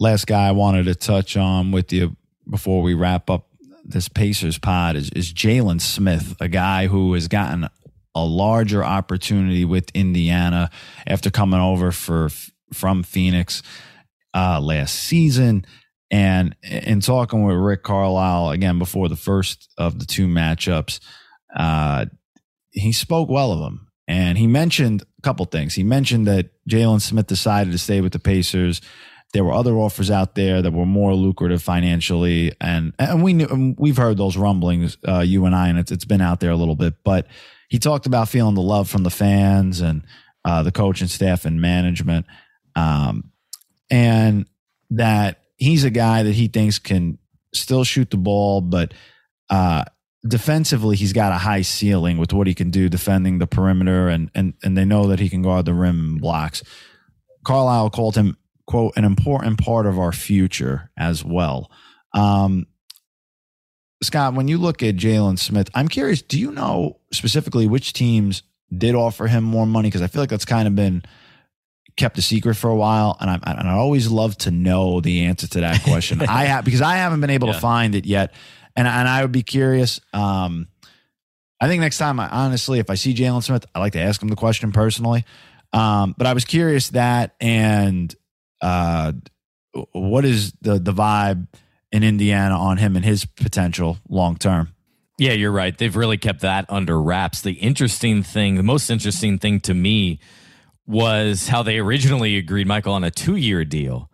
Last 0.00 0.26
guy 0.26 0.48
I 0.48 0.52
wanted 0.52 0.84
to 0.86 0.94
touch 0.94 1.36
on 1.36 1.70
with 1.70 1.92
you 1.92 2.16
before 2.50 2.82
we 2.82 2.94
wrap 2.94 3.30
up 3.30 3.48
this 3.84 4.08
Pacers 4.08 4.58
pod 4.58 4.96
is, 4.96 5.10
is 5.10 5.32
Jalen 5.32 5.80
Smith, 5.80 6.36
a 6.40 6.48
guy 6.48 6.86
who 6.86 7.12
has 7.14 7.28
gotten 7.28 7.68
a 8.14 8.24
larger 8.24 8.84
opportunity 8.84 9.64
with 9.64 9.90
Indiana 9.94 10.70
after 11.06 11.30
coming 11.30 11.60
over 11.60 11.92
for 11.92 12.30
from 12.72 13.02
Phoenix 13.02 13.62
uh, 14.34 14.60
last 14.60 14.94
season. 14.94 15.66
And 16.10 16.54
in 16.62 17.00
talking 17.00 17.44
with 17.44 17.56
Rick 17.56 17.82
Carlisle 17.82 18.50
again 18.50 18.78
before 18.78 19.08
the 19.08 19.16
first 19.16 19.72
of 19.78 19.98
the 19.98 20.06
two 20.06 20.26
matchups, 20.26 21.00
uh, 21.54 22.06
he 22.70 22.92
spoke 22.92 23.28
well 23.28 23.52
of 23.52 23.60
him. 23.60 23.88
And 24.06 24.36
he 24.36 24.46
mentioned 24.46 25.02
a 25.02 25.22
couple 25.22 25.46
things. 25.46 25.74
He 25.74 25.82
mentioned 25.82 26.26
that 26.26 26.50
Jalen 26.68 27.00
Smith 27.00 27.26
decided 27.26 27.72
to 27.72 27.78
stay 27.78 28.00
with 28.00 28.12
the 28.12 28.18
Pacers 28.18 28.80
there 29.34 29.44
were 29.44 29.52
other 29.52 29.76
offers 29.76 30.12
out 30.12 30.36
there 30.36 30.62
that 30.62 30.72
were 30.72 30.86
more 30.86 31.12
lucrative 31.12 31.60
financially, 31.60 32.52
and 32.60 32.94
and 33.00 33.22
we 33.22 33.32
knew 33.32 33.74
we've 33.76 33.96
heard 33.96 34.16
those 34.16 34.36
rumblings, 34.36 34.96
uh, 35.06 35.24
you 35.26 35.44
and 35.44 35.56
I, 35.56 35.68
and 35.68 35.76
it's 35.76 35.90
it's 35.90 36.04
been 36.04 36.20
out 36.20 36.38
there 36.38 36.52
a 36.52 36.56
little 36.56 36.76
bit. 36.76 36.94
But 37.02 37.26
he 37.68 37.80
talked 37.80 38.06
about 38.06 38.28
feeling 38.28 38.54
the 38.54 38.62
love 38.62 38.88
from 38.88 39.02
the 39.02 39.10
fans 39.10 39.80
and 39.80 40.06
uh, 40.44 40.62
the 40.62 40.70
coaching 40.70 41.08
staff 41.08 41.44
and 41.46 41.60
management, 41.60 42.26
um, 42.76 43.32
and 43.90 44.46
that 44.90 45.42
he's 45.56 45.82
a 45.82 45.90
guy 45.90 46.22
that 46.22 46.34
he 46.34 46.46
thinks 46.46 46.78
can 46.78 47.18
still 47.52 47.82
shoot 47.82 48.10
the 48.10 48.16
ball, 48.16 48.60
but 48.60 48.94
uh, 49.50 49.82
defensively 50.24 50.94
he's 50.94 51.12
got 51.12 51.32
a 51.32 51.38
high 51.38 51.62
ceiling 51.62 52.18
with 52.18 52.32
what 52.32 52.46
he 52.46 52.54
can 52.54 52.70
do 52.70 52.88
defending 52.88 53.38
the 53.38 53.48
perimeter, 53.48 54.08
and 54.08 54.30
and 54.32 54.54
and 54.62 54.78
they 54.78 54.84
know 54.84 55.08
that 55.08 55.18
he 55.18 55.28
can 55.28 55.42
guard 55.42 55.64
the 55.64 55.74
rim 55.74 55.98
and 55.98 56.20
blocks. 56.20 56.62
Carlisle 57.44 57.90
called 57.90 58.14
him 58.14 58.36
quote, 58.66 58.96
an 58.96 59.04
important 59.04 59.58
part 59.58 59.86
of 59.86 59.98
our 59.98 60.12
future 60.12 60.90
as 60.96 61.24
well. 61.24 61.70
Um, 62.12 62.66
Scott, 64.02 64.34
when 64.34 64.48
you 64.48 64.58
look 64.58 64.82
at 64.82 64.96
Jalen 64.96 65.38
Smith, 65.38 65.70
I'm 65.74 65.88
curious, 65.88 66.22
do 66.22 66.38
you 66.38 66.52
know 66.52 66.98
specifically 67.12 67.66
which 67.66 67.92
teams 67.92 68.42
did 68.76 68.94
offer 68.94 69.26
him 69.26 69.44
more 69.44 69.66
money? 69.66 69.88
Because 69.88 70.02
I 70.02 70.06
feel 70.06 70.22
like 70.22 70.30
that's 70.30 70.44
kind 70.44 70.68
of 70.68 70.74
been 70.74 71.02
kept 71.96 72.18
a 72.18 72.22
secret 72.22 72.54
for 72.54 72.70
a 72.70 72.76
while, 72.76 73.16
and 73.20 73.30
I 73.30 73.34
and 73.34 73.68
I 73.68 73.72
always 73.72 74.08
love 74.08 74.36
to 74.38 74.50
know 74.50 75.00
the 75.00 75.24
answer 75.24 75.46
to 75.48 75.60
that 75.60 75.82
question. 75.82 76.20
I 76.28 76.44
have 76.44 76.64
because 76.64 76.82
I 76.82 76.96
haven't 76.96 77.20
been 77.20 77.30
able 77.30 77.48
yeah. 77.48 77.54
to 77.54 77.60
find 77.60 77.94
it 77.94 78.04
yet, 78.04 78.34
and 78.76 78.86
and 78.86 79.08
I 79.08 79.22
would 79.22 79.32
be 79.32 79.42
curious. 79.42 80.00
Um, 80.12 80.68
I 81.60 81.68
think 81.68 81.80
next 81.80 81.98
time, 81.98 82.18
I, 82.20 82.28
honestly, 82.28 82.78
if 82.78 82.90
I 82.90 82.94
see 82.94 83.14
Jalen 83.14 83.42
Smith, 83.42 83.64
I 83.74 83.78
like 83.78 83.92
to 83.92 84.00
ask 84.00 84.20
him 84.20 84.28
the 84.28 84.36
question 84.36 84.72
personally. 84.72 85.24
Um, 85.72 86.14
but 86.16 86.26
I 86.26 86.34
was 86.34 86.44
curious 86.44 86.90
that, 86.90 87.34
and 87.40 88.14
uh, 88.60 89.12
what 89.92 90.24
is 90.24 90.52
the 90.60 90.78
the 90.78 90.92
vibe 90.92 91.48
in 91.92 92.02
Indiana 92.02 92.58
on 92.58 92.76
him 92.76 92.96
and 92.96 93.04
his 93.04 93.24
potential 93.24 93.98
long 94.08 94.36
term? 94.36 94.74
Yeah, 95.18 95.32
you're 95.32 95.52
right. 95.52 95.76
They've 95.76 95.94
really 95.94 96.18
kept 96.18 96.40
that 96.40 96.66
under 96.68 97.00
wraps. 97.00 97.40
The 97.40 97.52
interesting 97.52 98.22
thing, 98.22 98.56
the 98.56 98.64
most 98.64 98.90
interesting 98.90 99.38
thing 99.38 99.60
to 99.60 99.74
me 99.74 100.18
was 100.86 101.48
how 101.48 101.62
they 101.62 101.78
originally 101.78 102.36
agreed, 102.36 102.66
Michael, 102.66 102.94
on 102.94 103.04
a 103.04 103.10
two 103.10 103.36
year 103.36 103.64
deal. 103.64 104.10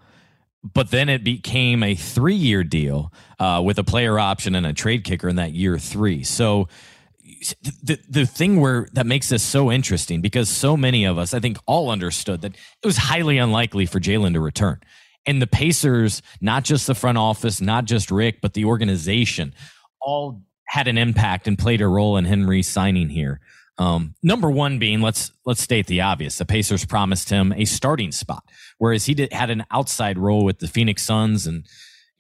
But 0.62 0.90
then 0.90 1.09
it 1.09 1.24
became 1.24 1.83
a 1.83 1.94
three 1.94 2.35
year 2.35 2.62
deal 2.64 3.12
uh, 3.38 3.62
with 3.64 3.79
a 3.79 3.85
player 3.85 4.18
option 4.18 4.55
and 4.55 4.66
a 4.66 4.74
trade 4.74 5.05
kicker 5.05 5.29
in 5.29 5.37
that 5.37 5.53
year 5.53 5.79
three. 5.79 6.22
So 6.22 6.68
the 7.83 7.98
the 8.09 8.26
thing 8.26 8.61
where 8.61 8.88
that 8.92 9.07
makes 9.07 9.29
this 9.29 9.42
so 9.42 9.70
interesting 9.70 10.20
because 10.20 10.48
so 10.48 10.76
many 10.76 11.05
of 11.05 11.18
us, 11.18 11.33
I 11.35 11.40
think, 11.40 11.59
all 11.66 11.90
understood 11.90 12.42
that 12.42 12.55
it 12.55 12.87
was 12.87 12.96
highly 12.96 13.38
unlikely 13.38 13.87
for 13.87 14.00
Jalen 14.00 14.35
to 14.35 14.40
return. 14.40 14.81
And 15.26 15.40
the 15.40 15.46
Pacers, 15.46 16.22
not 16.40 16.64
just 16.64 16.87
the 16.87 16.94
front 16.94 17.18
office, 17.18 17.61
not 17.61 17.85
just 17.85 18.11
Rick, 18.11 18.40
but 18.40 18.55
the 18.55 18.64
organization, 18.64 19.55
all 20.00 20.42
had 20.66 20.88
an 20.88 20.98
impact 20.98 21.46
and 21.48 21.59
played 21.59 21.81
a 21.81 21.88
role 21.88 22.16
in 22.16 22.24
Henry 22.24 22.62
signing 22.62 23.09
here. 23.09 23.40
Um, 23.79 24.14
number 24.22 24.50
one 24.50 24.79
being 24.79 25.00
let's 25.00 25.33
let's 25.46 25.62
state 25.62 25.87
the 25.87 26.03
obvious: 26.03 26.37
the 26.37 26.44
Pacers 26.44 26.85
promised 26.85 27.31
him 27.31 27.53
a 27.57 27.64
starting 27.64 28.12
spot, 28.12 28.44
whereas 28.79 29.07
he 29.07 29.14
did, 29.14 29.33
had 29.33 29.48
an 29.50 29.64
outside 29.70 30.18
role 30.18 30.44
with 30.44 30.59
the 30.59 30.68
Phoenix 30.68 31.03
Suns 31.03 31.46
and 31.46 31.66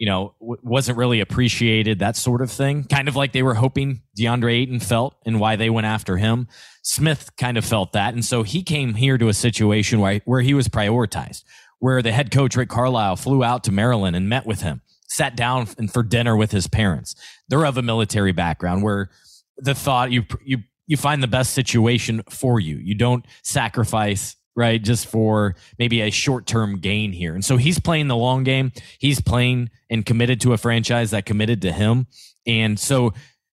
you 0.00 0.06
know, 0.06 0.34
w- 0.40 0.60
wasn't 0.62 0.96
really 0.96 1.20
appreciated, 1.20 1.98
that 1.98 2.16
sort 2.16 2.40
of 2.40 2.50
thing. 2.50 2.84
Kind 2.84 3.06
of 3.06 3.16
like 3.16 3.32
they 3.32 3.42
were 3.42 3.54
hoping 3.54 4.00
DeAndre 4.18 4.62
Ayton 4.62 4.80
felt 4.80 5.14
and 5.26 5.38
why 5.38 5.56
they 5.56 5.68
went 5.68 5.86
after 5.86 6.16
him. 6.16 6.48
Smith 6.82 7.30
kind 7.36 7.58
of 7.58 7.66
felt 7.66 7.92
that. 7.92 8.14
And 8.14 8.24
so 8.24 8.42
he 8.42 8.62
came 8.62 8.94
here 8.94 9.18
to 9.18 9.28
a 9.28 9.34
situation 9.34 10.00
where, 10.00 10.22
where 10.24 10.40
he 10.40 10.54
was 10.54 10.68
prioritized, 10.68 11.44
where 11.80 12.00
the 12.00 12.12
head 12.12 12.30
coach, 12.30 12.56
Rick 12.56 12.70
Carlisle, 12.70 13.16
flew 13.16 13.44
out 13.44 13.62
to 13.64 13.72
Maryland 13.72 14.16
and 14.16 14.26
met 14.26 14.46
with 14.46 14.62
him, 14.62 14.80
sat 15.06 15.36
down 15.36 15.68
and 15.76 15.92
for 15.92 16.02
dinner 16.02 16.34
with 16.34 16.50
his 16.50 16.66
parents. 16.66 17.14
They're 17.48 17.66
of 17.66 17.76
a 17.76 17.82
military 17.82 18.32
background 18.32 18.82
where 18.82 19.10
the 19.58 19.74
thought 19.74 20.10
you, 20.10 20.24
you, 20.42 20.60
you 20.86 20.96
find 20.96 21.22
the 21.22 21.28
best 21.28 21.52
situation 21.52 22.22
for 22.30 22.58
you. 22.58 22.78
You 22.78 22.94
don't 22.94 23.26
sacrifice 23.44 24.36
right? 24.56 24.82
Just 24.82 25.06
for 25.06 25.54
maybe 25.78 26.00
a 26.00 26.10
short 26.10 26.46
term 26.46 26.78
gain 26.80 27.12
here. 27.12 27.34
And 27.34 27.44
so 27.44 27.56
he's 27.56 27.78
playing 27.78 28.08
the 28.08 28.16
long 28.16 28.44
game. 28.44 28.72
He's 28.98 29.20
playing 29.20 29.70
and 29.88 30.04
committed 30.04 30.40
to 30.42 30.52
a 30.52 30.58
franchise 30.58 31.10
that 31.12 31.26
committed 31.26 31.62
to 31.62 31.72
him. 31.72 32.06
And 32.46 32.78
so 32.78 33.12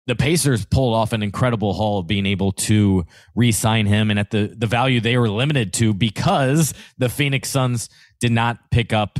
the 0.07 0.15
Pacers 0.15 0.65
pulled 0.65 0.93
off 0.93 1.13
an 1.13 1.23
incredible 1.23 1.73
haul 1.73 1.99
of 1.99 2.07
being 2.07 2.25
able 2.25 2.51
to 2.51 3.05
re-sign 3.35 3.87
him 3.87 4.11
and 4.11 4.19
at 4.19 4.31
the, 4.31 4.53
the 4.55 4.67
value 4.67 4.99
they 5.01 5.17
were 5.17 5.29
limited 5.29 5.73
to 5.73 5.93
because 5.93 6.73
the 6.97 7.09
Phoenix 7.09 7.49
Suns 7.49 7.89
did 8.19 8.31
not 8.31 8.57
pick 8.69 8.93
up 8.93 9.19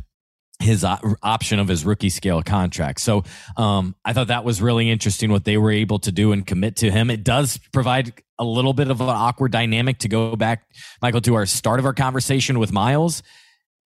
his 0.60 0.86
option 0.86 1.60
of 1.60 1.68
his 1.68 1.84
rookie 1.86 2.10
scale 2.10 2.42
contract. 2.42 3.02
So 3.02 3.24
um, 3.58 3.96
I 4.06 4.14
thought 4.14 4.28
that 4.28 4.46
was 4.46 4.62
really 4.62 4.90
interesting 4.90 5.32
what 5.32 5.44
they 5.44 5.58
were 5.58 5.72
able 5.72 6.00
to 6.00 6.12
do 6.12 6.32
and 6.32 6.48
commit 6.48 6.78
to 6.78 6.90
him. 6.90 7.10
It 7.10 7.24
does 7.24 7.60
provide 7.74 8.14
a 8.40 8.46
little 8.46 8.74
bit 8.74 8.90
of 8.90 9.02
an 9.02 9.10
awkward 9.10 9.52
dynamic 9.52 10.00
to 10.00 10.08
go 10.08 10.36
back, 10.36 10.68
Michael, 11.02 11.22
to 11.22 11.36
our 11.36 11.46
start 11.46 11.80
of 11.80 11.86
our 11.86 11.94
conversation 11.94 12.58
with 12.60 12.72
Myles, 12.72 13.22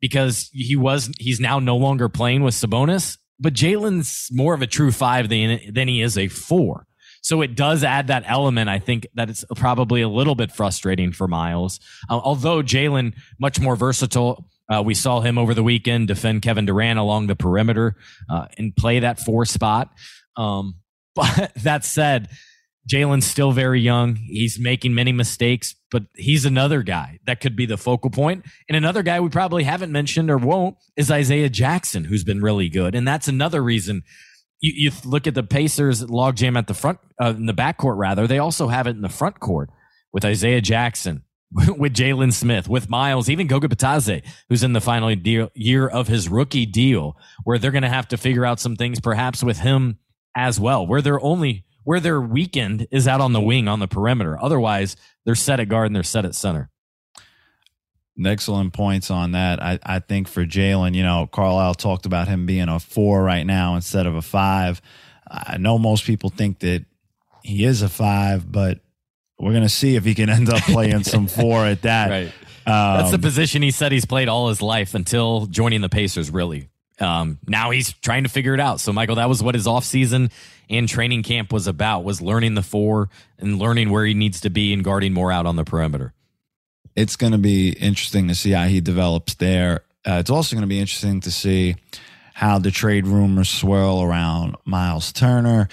because 0.01 0.51
he 0.53 0.77
was 0.77 1.11
he's 1.19 1.41
now 1.41 1.59
no 1.59 1.77
longer 1.77 2.09
playing 2.09 2.43
with 2.43 2.55
Sabonis, 2.55 3.19
but 3.41 3.53
Jalen's 3.55 4.29
more 4.31 4.55
of 4.55 4.63
a 4.63 4.67
true 4.67 4.93
five 4.93 5.29
than 5.29 5.61
than 5.73 5.89
he 5.89 6.03
is 6.03 6.17
a 6.17 6.29
four. 6.29 6.87
So 7.21 7.43
it 7.43 7.57
does 7.57 7.83
add 7.83 8.07
that 8.07 8.25
element. 8.27 8.71
I 8.71 8.79
think 8.79 9.07
that 9.15 9.29
it's 9.29 9.45
probably 9.57 10.03
a 10.03 10.09
little 10.09 10.35
bit 10.35 10.53
frustrating 10.53 11.13
for 11.13 11.27
Myles, 11.27 11.81
uh, 12.09 12.19
although 12.19 12.63
Jalen 12.63 13.15
much 13.41 13.59
more 13.61 13.75
versatile 13.75 14.49
uh, 14.69 14.83
we 14.85 14.95
saw 14.95 15.21
him 15.21 15.39
over 15.39 15.55
the 15.55 15.63
weekend 15.63 16.09
defend 16.09 16.43
Kevin 16.43 16.67
Durant 16.67 16.99
along 16.99 17.27
the 17.27 17.37
perimeter 17.37 17.97
uh, 18.31 18.47
and 18.57 18.75
play 18.77 19.01
that 19.01 19.21
four 19.21 19.45
spot. 19.45 19.91
Um, 20.37 20.77
but 21.15 21.53
that 21.57 21.85
said, 21.85 22.29
Jalen's 22.89 23.27
still 23.27 23.53
very 23.53 23.81
young. 23.81 24.17
He's 24.17 24.59
making 24.59 24.95
many 24.95 25.13
mistakes, 25.13 25.75
but 25.91 26.05
he's 26.15 26.45
another 26.45 26.83
guy 26.83 27.19
that 27.27 27.41
could 27.41 27.55
be 27.55 27.67
the 27.67 27.77
focal 27.77 28.11
point. 28.11 28.47
And 28.69 28.77
another 28.77 29.03
guy 29.03 29.21
we 29.21 29.29
probably 29.29 29.65
haven't 29.65 29.93
mentioned 29.93 30.31
or 30.31 30.39
won't 30.39 30.77
is 30.97 31.11
Isaiah 31.11 31.51
Jackson, 31.51 32.05
who's 32.05 32.25
been 32.25 32.41
really 32.41 32.69
good. 32.69 32.95
And 32.95 33.07
that's 33.07 33.29
another 33.29 33.63
reason 33.63 34.05
you, 34.61 34.73
you 34.75 34.93
look 35.05 35.27
at 35.27 35.35
the 35.35 35.43
Pacers 35.43 36.05
logjam 36.05 36.57
at 36.57 36.67
the 36.67 36.75
front, 36.75 36.99
uh, 37.21 37.35
in 37.37 37.47
the 37.47 37.55
backcourt, 37.55 37.97
rather. 37.97 38.27
They 38.27 38.39
also 38.39 38.69
have 38.69 38.87
it 38.87 38.97
in 38.97 39.03
the 39.03 39.09
front 39.09 39.39
court 39.41 39.71
with 40.13 40.25
Isaiah 40.25 40.61
Jackson, 40.61 41.23
with 41.79 41.95
Jalen 41.95 42.33
Smith, 42.33 42.69
with 42.69 42.91
Myles, 42.91 43.31
even 43.31 43.47
Goga 43.47 43.69
Bitadze, 43.69 44.23
who's 44.49 44.63
in 44.63 44.75
the 44.75 44.81
final 44.81 45.15
deal, 45.15 45.51
year 45.55 45.89
of 45.89 46.09
his 46.09 46.29
rookie 46.29 46.67
deal, 46.67 47.17
where 47.45 47.59
they're 47.59 47.71
going 47.71 47.83
to 47.83 47.89
have 47.89 48.09
to 48.09 48.17
figure 48.17 48.45
out 48.45 48.61
some 48.61 48.77
things 48.77 49.01
perhaps 49.01 49.43
with 49.43 49.59
him 49.59 49.99
as 50.37 50.61
well, 50.61 50.87
where 50.87 51.01
they're 51.01 51.21
only 51.21 51.65
where 51.85 52.01
their 52.01 52.21
weekend 52.21 52.87
is 52.91 53.09
out 53.09 53.23
on 53.23 53.33
the 53.33 53.41
wing 53.41 53.67
on 53.67 53.81
the 53.81 53.89
perimeter. 53.89 54.39
Otherwise, 54.43 54.95
they're 55.25 55.35
set 55.35 55.59
at 55.59 55.71
guard 55.71 55.87
and 55.87 55.97
they're 55.97 56.03
set 56.03 56.27
at 56.27 56.35
center. 56.35 56.69
Excellent 58.23 58.75
points 58.75 59.11
on 59.11 59.33
that. 59.33 59.63
I, 59.63 59.79
I 59.83 59.99
think 60.01 60.29
for 60.29 60.45
Jalen, 60.45 60.95
you 60.95 61.03
know, 61.03 61.27
Carlisle 61.33 61.77
talked 61.77 62.05
about 62.05 62.29
him 62.29 62.45
being 62.45 62.69
a 62.69 62.79
four 62.79 63.23
right 63.23 63.47
now 63.47 63.75
instead 63.75 64.07
of 64.07 64.17
a 64.17 64.21
five. 64.21 64.83
I 65.31 65.57
know 65.57 65.79
most 65.79 66.05
people 66.05 66.29
think 66.29 66.59
that 66.59 66.85
he 67.43 67.65
is 67.65 67.81
a 67.81 67.89
five, 67.89 68.53
but 68.53 68.81
we're 69.39 69.53
going 69.53 69.63
to 69.63 69.69
see 69.69 69.97
if 69.97 70.05
he 70.05 70.15
can 70.15 70.29
end 70.29 70.49
up 70.49 70.63
playing 70.63 71.05
some 71.05 71.27
four 71.29 71.65
at 71.65 71.83
that. 71.83 72.11
Right. 72.11 72.33
Um, 72.67 72.99
That's 72.99 73.13
the 73.13 73.19
position 73.19 73.63
he 73.63 73.71
said 73.71 73.93
he's 73.93 74.05
played 74.05 74.29
all 74.29 74.49
his 74.49 74.61
life 74.61 74.95
until 74.95 75.47
joining 75.47 75.81
the 75.81 75.89
Pacers, 75.89 76.31
really. 76.31 76.69
Um, 77.01 77.39
now 77.47 77.71
he's 77.71 77.93
trying 77.93 78.25
to 78.25 78.29
figure 78.29 78.55
it 78.55 78.61
out. 78.61 78.81
So, 78.81 78.93
Michael, 78.93 79.17
that 79.17 79.29
was 79.29 79.43
what 79.43 79.55
his 79.55 79.67
offseason 79.67 80.31
and 80.69 80.89
training 80.89 81.23
camp 81.23 81.53
was 81.53 81.67
about, 81.67 82.05
was 82.05 82.21
learning 82.21 82.55
the 82.55 82.63
four 82.63 83.09
and 83.39 83.59
learning 83.59 83.91
where 83.91 84.05
he 84.05 84.15
needs 84.15 84.41
to 84.41 84.51
be 84.51 84.73
and 84.73 84.85
guarding 84.85 85.13
more 85.13 85.31
out 85.33 85.47
on 85.47 85.57
the 85.57 85.65
perimeter. 85.65 86.13
It's 86.97 87.17
going 87.17 87.33
to 87.33 87.39
be 87.39 87.71
interesting 87.71 88.29
to 88.29 88.35
see 88.35 88.51
how 88.51 88.67
he 88.67 88.81
develops 88.81 89.35
there. 89.35 89.83
Uh, 90.05 90.15
it's 90.15 90.31
also 90.31 90.57
going 90.57 90.63
to 90.63 90.69
be 90.69 90.81
interesting 90.81 91.21
to 91.21 91.31
see 91.31 91.77
how 92.35 92.59
the 92.59 92.71
trade 92.71 93.07
rumors 93.07 93.49
swirl 93.49 94.03
around 94.03 94.57
Myles 94.65 95.13
Turner. 95.13 95.69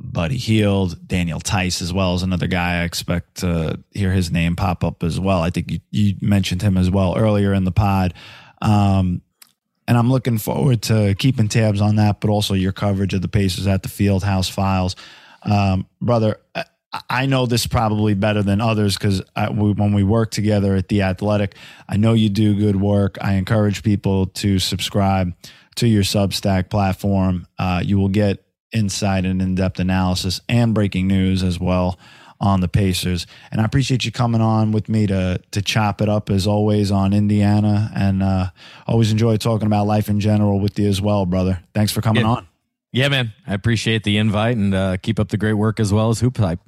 Buddy 0.00 0.36
Hield, 0.36 1.06
Daniel 1.06 1.40
Theis 1.40 1.82
as 1.82 1.92
well 1.92 2.14
as 2.14 2.22
another 2.22 2.46
guy 2.46 2.80
I 2.80 2.84
expect 2.84 3.36
to 3.36 3.78
hear 3.92 4.12
his 4.12 4.30
name 4.30 4.56
pop 4.56 4.82
up 4.82 5.02
as 5.02 5.20
well. 5.20 5.42
I 5.42 5.50
think 5.50 5.70
you, 5.70 5.80
you 5.90 6.14
mentioned 6.20 6.62
him 6.62 6.76
as 6.76 6.90
well 6.90 7.16
earlier 7.16 7.52
in 7.52 7.64
the 7.64 7.72
pod. 7.72 8.14
Um, 8.62 9.22
and 9.86 9.98
I'm 9.98 10.10
looking 10.10 10.38
forward 10.38 10.82
to 10.82 11.14
keeping 11.18 11.48
tabs 11.48 11.80
on 11.80 11.96
that, 11.96 12.20
but 12.20 12.30
also 12.30 12.54
your 12.54 12.72
coverage 12.72 13.12
of 13.12 13.22
the 13.22 13.28
Pacers 13.28 13.66
at 13.66 13.82
the 13.82 13.88
Fieldhouse 13.88 14.50
Files. 14.50 14.94
Um, 15.42 15.86
brother, 16.00 16.38
I 17.08 17.26
know 17.26 17.46
this 17.46 17.66
probably 17.66 18.14
better 18.14 18.42
than 18.42 18.60
others 18.60 18.96
because 18.96 19.22
when 19.36 19.92
we 19.92 20.02
work 20.02 20.30
together 20.30 20.74
at 20.74 20.88
The 20.88 21.02
Athletic, 21.02 21.54
I 21.88 21.96
know 21.96 22.14
you 22.14 22.28
do 22.28 22.54
good 22.56 22.76
work. 22.76 23.16
I 23.20 23.34
encourage 23.34 23.82
people 23.82 24.26
to 24.26 24.58
subscribe 24.58 25.34
to 25.76 25.86
your 25.86 26.02
Substack 26.02 26.68
platform. 26.68 27.46
Uh, 27.58 27.82
you 27.84 27.98
will 27.98 28.08
get 28.08 28.44
insight 28.72 29.24
and 29.24 29.40
in 29.42 29.54
depth 29.54 29.78
analysis 29.80 30.40
and 30.48 30.74
breaking 30.74 31.06
news 31.06 31.42
as 31.42 31.58
well 31.58 31.98
on 32.40 32.60
the 32.60 32.68
Pacers. 32.68 33.26
And 33.52 33.60
I 33.60 33.64
appreciate 33.64 34.04
you 34.04 34.12
coming 34.12 34.40
on 34.40 34.72
with 34.72 34.88
me 34.88 35.06
to 35.06 35.40
to 35.50 35.62
chop 35.62 36.00
it 36.00 36.08
up 36.08 36.30
as 36.30 36.46
always 36.46 36.90
on 36.90 37.12
Indiana. 37.12 37.90
And 37.94 38.22
uh, 38.22 38.50
always 38.86 39.12
enjoy 39.12 39.36
talking 39.36 39.66
about 39.66 39.86
life 39.86 40.08
in 40.08 40.20
general 40.20 40.58
with 40.58 40.78
you 40.78 40.88
as 40.88 41.00
well, 41.00 41.26
brother. 41.26 41.60
Thanks 41.74 41.92
for 41.92 42.00
coming 42.00 42.22
yeah. 42.22 42.30
on. 42.30 42.48
Yeah, 42.92 43.08
man. 43.08 43.32
I 43.46 43.54
appreciate 43.54 44.02
the 44.04 44.16
invite 44.16 44.56
and 44.56 44.74
uh, 44.74 44.96
keep 44.96 45.20
up 45.20 45.28
the 45.28 45.36
great 45.36 45.54
work 45.54 45.78
as 45.78 45.92
well 45.92 46.10
as 46.10 46.20
Hoop 46.20 46.36
Hype. 46.38 46.60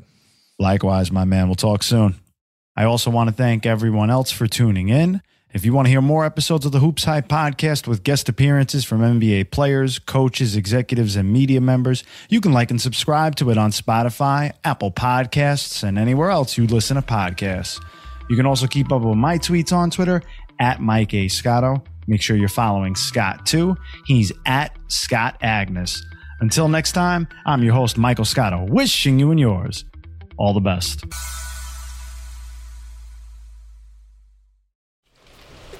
Likewise, 0.58 1.10
my 1.10 1.24
man. 1.24 1.48
We'll 1.48 1.56
talk 1.56 1.82
soon. 1.82 2.16
I 2.76 2.84
also 2.84 3.10
want 3.10 3.28
to 3.28 3.34
thank 3.34 3.66
everyone 3.66 4.10
else 4.10 4.30
for 4.30 4.46
tuning 4.46 4.88
in. 4.88 5.20
If 5.54 5.66
you 5.66 5.74
want 5.74 5.84
to 5.84 5.90
hear 5.90 6.00
more 6.00 6.24
episodes 6.24 6.64
of 6.64 6.72
the 6.72 6.78
HoopsHype 6.78 7.28
podcast 7.28 7.86
with 7.86 8.04
guest 8.04 8.30
appearances 8.30 8.86
from 8.86 9.02
NBA 9.02 9.50
players, 9.50 9.98
coaches, 9.98 10.56
executives, 10.56 11.14
and 11.14 11.30
media 11.30 11.60
members, 11.60 12.04
you 12.30 12.40
can 12.40 12.52
like 12.52 12.70
and 12.70 12.80
subscribe 12.80 13.36
to 13.36 13.50
it 13.50 13.58
on 13.58 13.70
Spotify, 13.70 14.52
Apple 14.64 14.90
Podcasts, 14.90 15.82
and 15.82 15.98
anywhere 15.98 16.30
else 16.30 16.56
you 16.56 16.66
listen 16.66 16.96
to 16.96 17.02
podcasts. 17.02 17.78
You 18.30 18.36
can 18.36 18.46
also 18.46 18.66
keep 18.66 18.90
up 18.90 19.02
with 19.02 19.18
my 19.18 19.36
tweets 19.36 19.74
on 19.74 19.90
Twitter 19.90 20.22
at 20.58 20.80
Mike 20.80 21.12
A. 21.12 21.28
Scotto. 21.28 21.84
Make 22.06 22.22
sure 22.22 22.34
you're 22.34 22.48
following 22.48 22.94
Scott 22.94 23.44
too. 23.44 23.76
He's 24.06 24.32
at 24.46 24.74
Scott 24.88 25.38
Agness. 25.42 26.00
Until 26.40 26.68
next 26.68 26.92
time, 26.92 27.28
I'm 27.44 27.62
your 27.62 27.74
host, 27.74 27.98
Michael 27.98 28.24
Scotto, 28.24 28.64
wishing 28.64 29.18
you 29.18 29.30
and 29.30 29.38
yours 29.38 29.84
all 30.38 30.54
the 30.54 30.60
best. 30.60 31.04